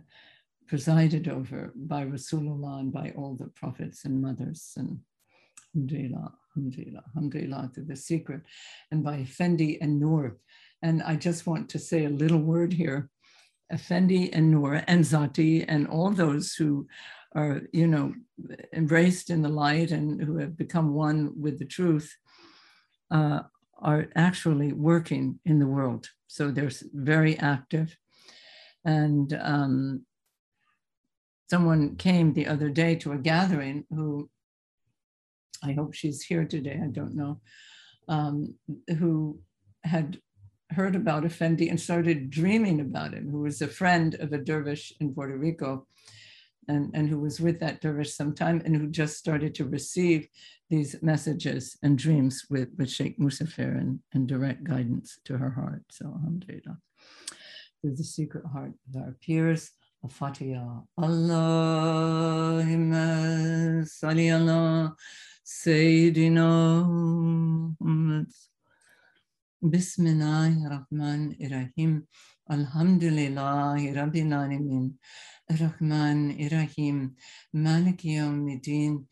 presided 0.67 1.27
over 1.27 1.71
by 1.75 2.05
Rasulullah 2.05 2.79
and 2.79 2.91
by 2.91 3.12
all 3.15 3.36
the 3.36 3.47
prophets 3.47 4.05
and 4.05 4.21
mothers, 4.21 4.73
and 4.77 4.99
alhamdulillah, 5.75 6.32
alhamdulillah, 6.55 7.03
alhamdulillah 7.08 7.71
to 7.75 7.82
the 7.82 7.95
secret, 7.95 8.41
and 8.91 9.03
by 9.03 9.17
Effendi 9.17 9.82
and 9.82 9.99
Noor. 9.99 10.38
And 10.82 11.03
I 11.03 11.15
just 11.15 11.47
want 11.47 11.69
to 11.69 11.79
say 11.79 12.05
a 12.05 12.10
little 12.10 12.39
word 12.39 12.73
here. 12.73 13.10
Effendi 13.71 14.34
and 14.34 14.51
Noor 14.51 14.84
and 14.88 15.03
Zati 15.03 15.65
and 15.67 15.88
all 15.88 16.12
those 16.12 16.53
who 16.53 16.88
are, 17.36 17.62
you 17.71 17.88
know, 17.88 18.13
embraced 18.73 19.29
in 19.29 19.41
the 19.41 19.49
light 19.49 19.91
and 19.91 20.21
who 20.21 20.38
have 20.38 20.58
become 20.58 20.93
one 20.93 21.34
with 21.39 21.60
the 21.60 21.65
truth 21.65 22.15
uh, 23.12 23.41
are 23.79 24.07
actually 24.15 24.73
working 24.73 25.39
in 25.45 25.59
the 25.59 25.67
world. 25.67 26.09
So 26.27 26.51
they're 26.51 26.71
very 26.93 27.37
active. 27.37 27.95
And 28.85 29.37
um, 29.41 30.05
someone 31.49 31.95
came 31.95 32.33
the 32.33 32.47
other 32.47 32.69
day 32.69 32.95
to 32.95 33.13
a 33.13 33.17
gathering 33.17 33.85
who 33.89 34.29
I 35.63 35.73
hope 35.73 35.93
she's 35.93 36.21
here 36.21 36.45
today, 36.45 36.79
I 36.81 36.87
don't 36.87 37.15
know, 37.15 37.41
um, 38.07 38.55
who 38.97 39.39
had 39.83 40.19
heard 40.71 40.95
about 40.95 41.25
Effendi 41.25 41.69
and 41.69 41.79
started 41.79 42.29
dreaming 42.29 42.79
about 42.79 43.13
him, 43.13 43.29
who 43.29 43.41
was 43.41 43.61
a 43.61 43.67
friend 43.67 44.15
of 44.15 44.31
a 44.31 44.37
dervish 44.37 44.93
in 44.99 45.13
Puerto 45.13 45.35
Rico 45.35 45.87
and, 46.69 46.91
and 46.93 47.10
who 47.10 47.19
was 47.19 47.41
with 47.41 47.60
that 47.60 47.82
dervish 47.82 48.13
sometime 48.13 48.62
and 48.63 48.77
who 48.77 48.88
just 48.88 49.17
started 49.17 49.53
to 49.55 49.65
receive 49.65 50.29
these 50.69 50.95
messages 51.01 51.77
and 51.82 51.97
dreams 51.97 52.45
with, 52.49 52.69
with 52.77 52.89
Sheikh 52.89 53.19
Muzaffer 53.19 53.77
and, 53.82 53.99
and 54.13 54.27
direct 54.27 54.63
guidance 54.63 55.19
to 55.25 55.38
her 55.38 55.49
heart. 55.49 55.84
So 55.89 56.05
alhamdulillah. 56.05 56.77
Through 57.82 57.95
the 57.95 58.03
secret 58.03 58.45
heart 58.45 58.73
of 58.88 58.95
our 59.01 59.15
peers, 59.19 59.71
Al-Fatiha. 60.03 60.82
Allahumma 60.99 63.05
salli 63.86 64.29
ala 64.29 64.95
Sayyidina 65.43 66.86
Muhammad. 66.86 68.27
Bismillahirrahmanirrahim. 69.63 72.03
Alhamdulillahi 72.49 73.93
Rabbil 73.95 74.32
Alameen. 74.32 74.93
Rahman 75.50 76.37
Irahim. 76.38 77.16
Malik 77.52 78.04
Yawmiddin. 78.04 79.06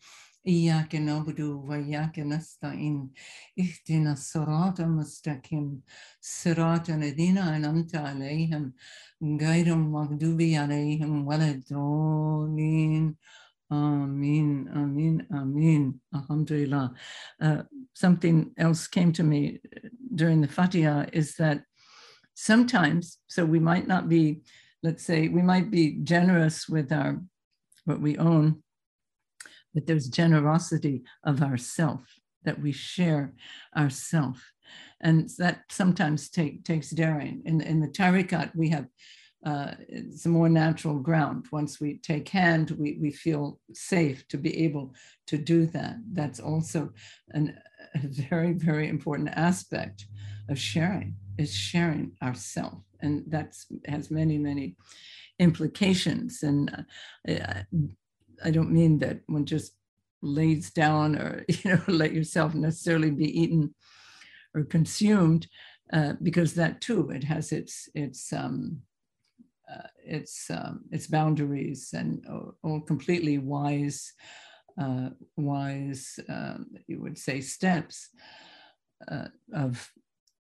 إياك 0.47 0.95
نعبد 0.95 1.41
وإياك 1.41 2.19
نستعين 2.19 3.11
اهدنا 3.59 4.13
الصراط 4.13 4.79
المستقيم 4.79 5.81
صراط 6.21 6.89
الذين 6.89 7.37
أنعمت 7.37 7.95
عليهم 7.95 8.73
غير 9.23 9.67
المغضوب 9.67 10.41
عليهم 10.41 11.27
ولا 11.27 11.51
الضالين 11.51 13.15
Amin, 13.71 14.69
Amin, 14.75 15.25
Amin. 15.33 15.99
Alhamdulillah. 16.13 16.93
Uh, 17.41 17.63
something 17.95 18.51
else 18.55 18.85
came 18.85 19.11
to 19.13 19.23
me 19.23 19.61
during 20.13 20.41
the 20.41 20.47
Fatiha 20.47 21.05
is 21.11 21.35
that 21.37 21.63
sometimes, 22.35 23.17
so 23.25 23.43
we 23.45 23.59
might 23.59 23.87
not 23.87 24.07
be, 24.09 24.41
let's 24.82 25.04
say, 25.04 25.28
we 25.28 25.42
might 25.42 25.70
be 25.70 25.98
generous 26.02 26.68
with 26.68 26.92
our 26.92 27.20
what 27.84 28.00
we 28.00 28.18
own, 28.18 28.62
but 29.74 29.86
there's 29.86 30.08
generosity 30.08 31.02
of 31.24 31.42
ourself, 31.42 32.02
that 32.44 32.60
we 32.60 32.72
share 32.72 33.34
ourself. 33.76 34.52
And 35.00 35.30
that 35.38 35.62
sometimes 35.70 36.28
take, 36.28 36.64
takes 36.64 36.90
daring. 36.90 37.42
In, 37.44 37.60
in 37.60 37.80
the 37.80 37.88
tariqat, 37.88 38.54
we 38.54 38.68
have 38.70 38.86
uh, 39.46 39.72
more 40.26 40.48
natural 40.48 40.98
ground. 40.98 41.46
Once 41.52 41.80
we 41.80 41.98
take 41.98 42.28
hand, 42.28 42.72
we, 42.72 42.98
we 43.00 43.12
feel 43.12 43.60
safe 43.72 44.26
to 44.28 44.36
be 44.36 44.64
able 44.64 44.94
to 45.28 45.38
do 45.38 45.66
that. 45.66 45.96
That's 46.12 46.40
also 46.40 46.90
an, 47.30 47.56
a 47.94 48.06
very, 48.06 48.52
very 48.52 48.88
important 48.88 49.30
aspect 49.30 50.06
of 50.48 50.58
sharing, 50.58 51.14
is 51.38 51.54
sharing 51.54 52.12
ourself. 52.22 52.82
And 53.00 53.24
that 53.28 53.54
has 53.86 54.10
many, 54.10 54.38
many 54.38 54.76
implications. 55.38 56.42
And 56.42 56.86
uh, 57.28 57.62
I 58.44 58.50
don't 58.50 58.72
mean 58.72 58.98
that 59.00 59.20
one 59.26 59.44
just 59.44 59.72
lays 60.22 60.70
down 60.70 61.16
or 61.16 61.44
you 61.48 61.70
know 61.70 61.82
let 61.86 62.12
yourself 62.12 62.54
necessarily 62.54 63.10
be 63.10 63.40
eaten 63.40 63.74
or 64.54 64.64
consumed, 64.64 65.46
uh, 65.92 66.14
because 66.22 66.54
that 66.54 66.80
too 66.80 67.10
it 67.10 67.24
has 67.24 67.52
its 67.52 67.88
its 67.94 68.32
um, 68.32 68.80
uh, 69.70 69.86
its 70.04 70.50
um, 70.50 70.84
its 70.90 71.06
boundaries 71.06 71.90
and 71.94 72.24
all 72.62 72.80
completely 72.80 73.38
wise 73.38 74.12
uh, 74.80 75.10
wise 75.36 76.18
um, 76.28 76.66
you 76.86 77.00
would 77.00 77.18
say 77.18 77.40
steps 77.40 78.08
uh, 79.10 79.28
of, 79.52 79.90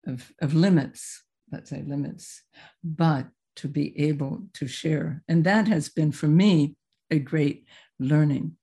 of 0.07 0.31
of 0.41 0.53
limits 0.53 1.23
let's 1.53 1.69
say 1.69 1.83
limits 1.85 2.41
but 2.83 3.27
to 3.55 3.67
be 3.67 3.97
able 4.09 4.41
to 4.53 4.67
share 4.67 5.23
and 5.27 5.43
that 5.43 5.67
has 5.67 5.87
been 5.87 6.11
for 6.11 6.27
me 6.27 6.75
a 7.13 7.19
great 7.19 7.65
learning. 7.99 8.57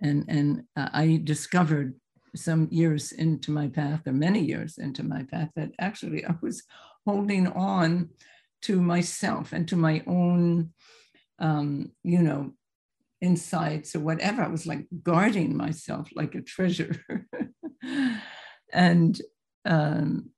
And, 0.00 0.24
and 0.28 0.64
uh, 0.76 0.88
I 0.92 1.20
discovered 1.22 1.94
some 2.34 2.68
years 2.70 3.12
into 3.12 3.50
my 3.50 3.68
path, 3.68 4.06
or 4.06 4.12
many 4.12 4.40
years 4.40 4.78
into 4.78 5.02
my 5.02 5.24
path, 5.24 5.50
that 5.56 5.72
actually 5.78 6.24
I 6.24 6.34
was 6.40 6.62
holding 7.06 7.46
on 7.48 8.08
to 8.62 8.80
myself 8.80 9.52
and 9.52 9.68
to 9.68 9.76
my 9.76 10.02
own, 10.06 10.70
um, 11.38 11.92
you 12.02 12.22
know, 12.22 12.52
insights 13.20 13.94
or 13.94 14.00
whatever. 14.00 14.42
I 14.42 14.48
was 14.48 14.66
like 14.66 14.86
guarding 15.02 15.56
myself 15.56 16.08
like 16.14 16.34
a 16.34 16.40
treasure. 16.40 16.96
and 18.72 19.20
um, 19.64 20.30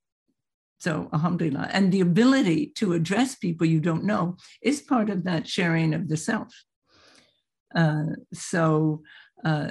so, 0.85 1.09
alhamdulillah. 1.15 1.71
And 1.73 1.91
the 1.91 2.03
ability 2.03 2.67
to 2.77 2.93
address 2.93 3.35
people 3.35 3.67
you 3.67 3.81
don't 3.81 4.05
know 4.05 4.37
is 4.61 4.83
part 4.83 5.09
of 5.09 5.25
that 5.25 5.49
sharing 5.49 5.95
of 5.95 6.09
the 6.09 6.19
self. 6.19 6.53
Uh, 7.75 8.13
so, 8.35 9.03
uh, 9.47 9.71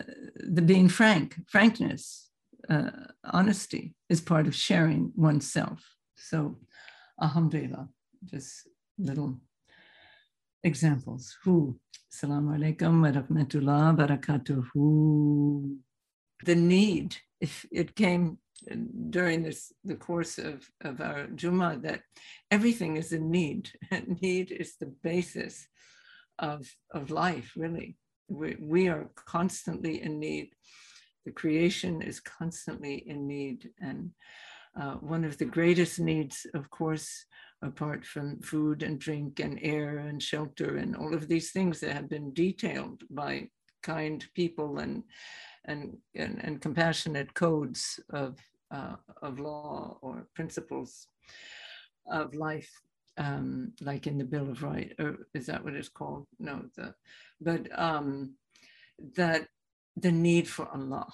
the 0.57 0.63
being 0.63 0.89
frank, 0.89 1.35
frankness, 1.47 2.29
uh, 2.67 2.89
honesty 3.23 3.93
is 4.09 4.21
part 4.21 4.47
of 4.47 4.55
sharing 4.55 5.11
oneself. 5.15 5.79
So, 6.15 6.57
alhamdulillah, 7.21 7.89
just 8.25 8.67
little 8.97 9.39
examples. 10.63 11.37
Who? 11.43 11.79
Assalamu 12.11 12.57
alaikum 12.57 13.03
wa 13.03 13.11
rahmatullah 13.21 13.95
barakatuhu. 14.01 15.77
The 16.43 16.55
need, 16.55 17.17
if 17.39 17.67
it 17.71 17.95
came 17.95 18.39
during 19.09 19.43
this 19.43 19.71
the 19.83 19.95
course 19.95 20.37
of, 20.37 20.69
of 20.81 21.01
our 21.01 21.27
Juma 21.27 21.77
that 21.81 22.01
everything 22.51 22.97
is 22.97 23.11
a 23.13 23.19
need. 23.19 23.69
need 24.21 24.51
is 24.51 24.75
the 24.75 24.93
basis 25.03 25.67
of, 26.39 26.67
of 26.93 27.11
life, 27.11 27.53
really. 27.55 27.97
We, 28.29 28.57
we 28.59 28.87
are 28.87 29.09
constantly 29.15 30.01
in 30.01 30.19
need. 30.19 30.53
The 31.25 31.31
creation 31.31 32.01
is 32.01 32.19
constantly 32.19 33.03
in 33.07 33.27
need. 33.27 33.69
And 33.79 34.11
uh, 34.79 34.95
one 34.95 35.23
of 35.23 35.37
the 35.37 35.45
greatest 35.45 35.99
needs, 35.99 36.45
of 36.53 36.69
course, 36.69 37.25
apart 37.61 38.05
from 38.05 38.41
food 38.41 38.83
and 38.83 38.99
drink 38.99 39.39
and 39.39 39.59
air 39.61 39.99
and 39.99 40.21
shelter 40.21 40.77
and 40.77 40.95
all 40.95 41.13
of 41.13 41.27
these 41.27 41.51
things 41.51 41.79
that 41.79 41.93
have 41.93 42.09
been 42.09 42.33
detailed 42.33 43.03
by 43.09 43.47
kind 43.81 44.25
people 44.33 44.79
and 44.79 45.03
and, 45.65 45.97
and, 46.15 46.39
and 46.43 46.61
compassionate 46.61 47.33
codes 47.33 47.99
of 48.09 48.37
uh, 48.73 48.95
of 49.21 49.39
law 49.39 49.97
or 50.01 50.27
principles 50.33 51.07
of 52.11 52.33
life, 52.33 52.69
um, 53.17 53.71
like 53.81 54.07
in 54.07 54.17
the 54.17 54.25
Bill 54.25 54.49
of 54.49 54.63
Rights, 54.63 54.95
or 54.99 55.27
is 55.33 55.45
that 55.45 55.63
what 55.63 55.75
it's 55.75 55.89
called? 55.89 56.25
No, 56.39 56.65
the, 56.75 56.95
but 57.39 57.67
um, 57.79 58.35
that 59.15 59.47
the 59.95 60.11
need 60.11 60.47
for 60.47 60.67
Allah, 60.69 61.07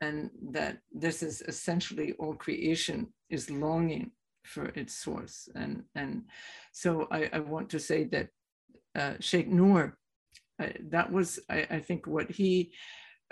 and 0.00 0.30
that 0.50 0.78
this 0.92 1.22
is 1.22 1.40
essentially 1.42 2.12
all 2.18 2.34
creation 2.34 3.12
is 3.30 3.50
longing 3.50 4.12
for 4.44 4.66
its 4.66 4.94
source, 4.94 5.48
and 5.54 5.84
and 5.94 6.24
so 6.72 7.08
I, 7.10 7.30
I 7.32 7.38
want 7.40 7.70
to 7.70 7.80
say 7.80 8.04
that 8.04 8.28
uh, 8.94 9.14
Sheikh 9.20 9.48
Noor, 9.48 9.96
uh, 10.60 10.66
that 10.90 11.10
was 11.10 11.40
I, 11.48 11.66
I, 11.70 11.80
think 11.80 12.06
what 12.06 12.30
he 12.30 12.72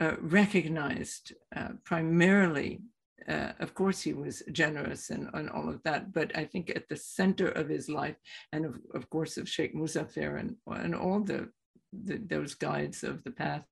uh, 0.01 0.15
recognized 0.21 1.35
uh, 1.55 1.73
primarily 1.85 2.81
uh, 3.29 3.53
of 3.61 3.75
course 3.75 4.01
he 4.01 4.13
was 4.13 4.43
generous 4.53 5.11
and, 5.11 5.29
and 5.35 5.51
all 5.51 5.69
of 5.69 5.83
that, 5.85 6.13
but 6.13 6.37
I 6.37 6.45
think 6.45 6.71
at 6.71 6.89
the 6.89 6.97
center 6.97 7.49
of 7.49 7.69
his 7.69 7.89
life, 7.89 8.17
and 8.53 8.65
of, 8.65 8.79
of 8.95 9.09
course 9.11 9.37
of 9.37 9.49
Sheikh 9.49 9.75
Muzaffar 9.75 10.39
and, 10.39 10.57
and 10.67 10.95
all 10.95 11.21
the, 11.21 11.49
the, 11.93 12.19
those 12.19 12.55
guides 12.55 13.05
of 13.05 13.23
the 13.25 13.31
path, 13.31 13.65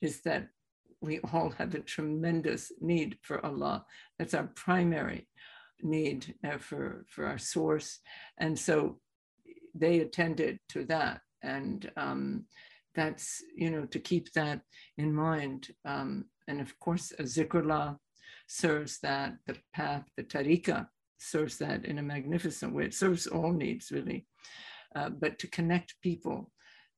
is 0.00 0.20
that 0.22 0.48
we 1.00 1.20
all 1.32 1.50
have 1.50 1.74
a 1.74 1.80
tremendous 1.80 2.72
need 2.80 3.18
for 3.22 3.44
Allah. 3.44 3.84
That's 4.18 4.34
our 4.34 4.48
primary 4.54 5.28
need 5.82 6.34
uh, 6.44 6.58
for, 6.58 7.04
for 7.08 7.26
our 7.26 7.38
source. 7.38 8.00
And 8.38 8.58
so 8.58 8.98
they 9.74 10.00
attended 10.00 10.58
to 10.70 10.84
that. 10.86 11.20
And 11.42 11.90
um, 11.96 12.46
that's, 12.94 13.42
you 13.56 13.70
know, 13.70 13.86
to 13.86 13.98
keep 14.00 14.32
that 14.32 14.60
in 14.96 15.14
mind. 15.14 15.68
Um, 15.84 16.24
and 16.48 16.60
of 16.60 16.78
course, 16.80 17.12
zikrullah 17.20 17.96
serves 18.48 18.98
that, 19.00 19.36
the 19.46 19.56
path, 19.72 20.04
the 20.16 20.24
tariqah 20.24 20.88
serves 21.18 21.58
that 21.58 21.84
in 21.84 21.98
a 21.98 22.02
magnificent 22.02 22.74
way. 22.74 22.86
It 22.86 22.94
serves 22.94 23.26
all 23.26 23.52
needs 23.52 23.92
really. 23.92 24.26
Uh, 24.96 25.10
but 25.10 25.38
to 25.38 25.46
connect 25.46 25.94
people, 26.02 26.50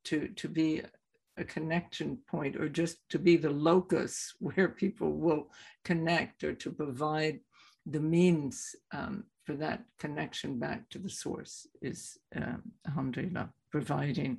to, 0.04 0.28
to 0.28 0.48
be 0.48 0.82
a 1.36 1.44
connection 1.44 2.18
point 2.28 2.56
or 2.56 2.68
just 2.68 2.98
to 3.10 3.18
be 3.18 3.36
the 3.36 3.50
locus 3.50 4.34
where 4.40 4.68
people 4.68 5.12
will 5.12 5.50
connect 5.84 6.44
or 6.44 6.54
to 6.54 6.70
provide 6.70 7.40
the 7.86 8.00
means 8.00 8.74
um, 8.92 9.24
for 9.44 9.54
that 9.54 9.82
connection 9.98 10.58
back 10.58 10.88
to 10.90 10.98
the 10.98 11.08
source 11.08 11.66
is, 11.82 12.18
um, 12.36 12.62
alhamdulillah, 12.86 13.50
providing 13.70 14.38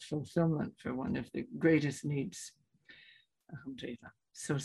fulfillment 0.00 0.72
for 0.78 0.94
one 0.94 1.16
of 1.16 1.28
the 1.32 1.44
greatest 1.58 2.04
needs. 2.04 2.52
Alhamdulillah. 3.52 4.12
So 4.32 4.58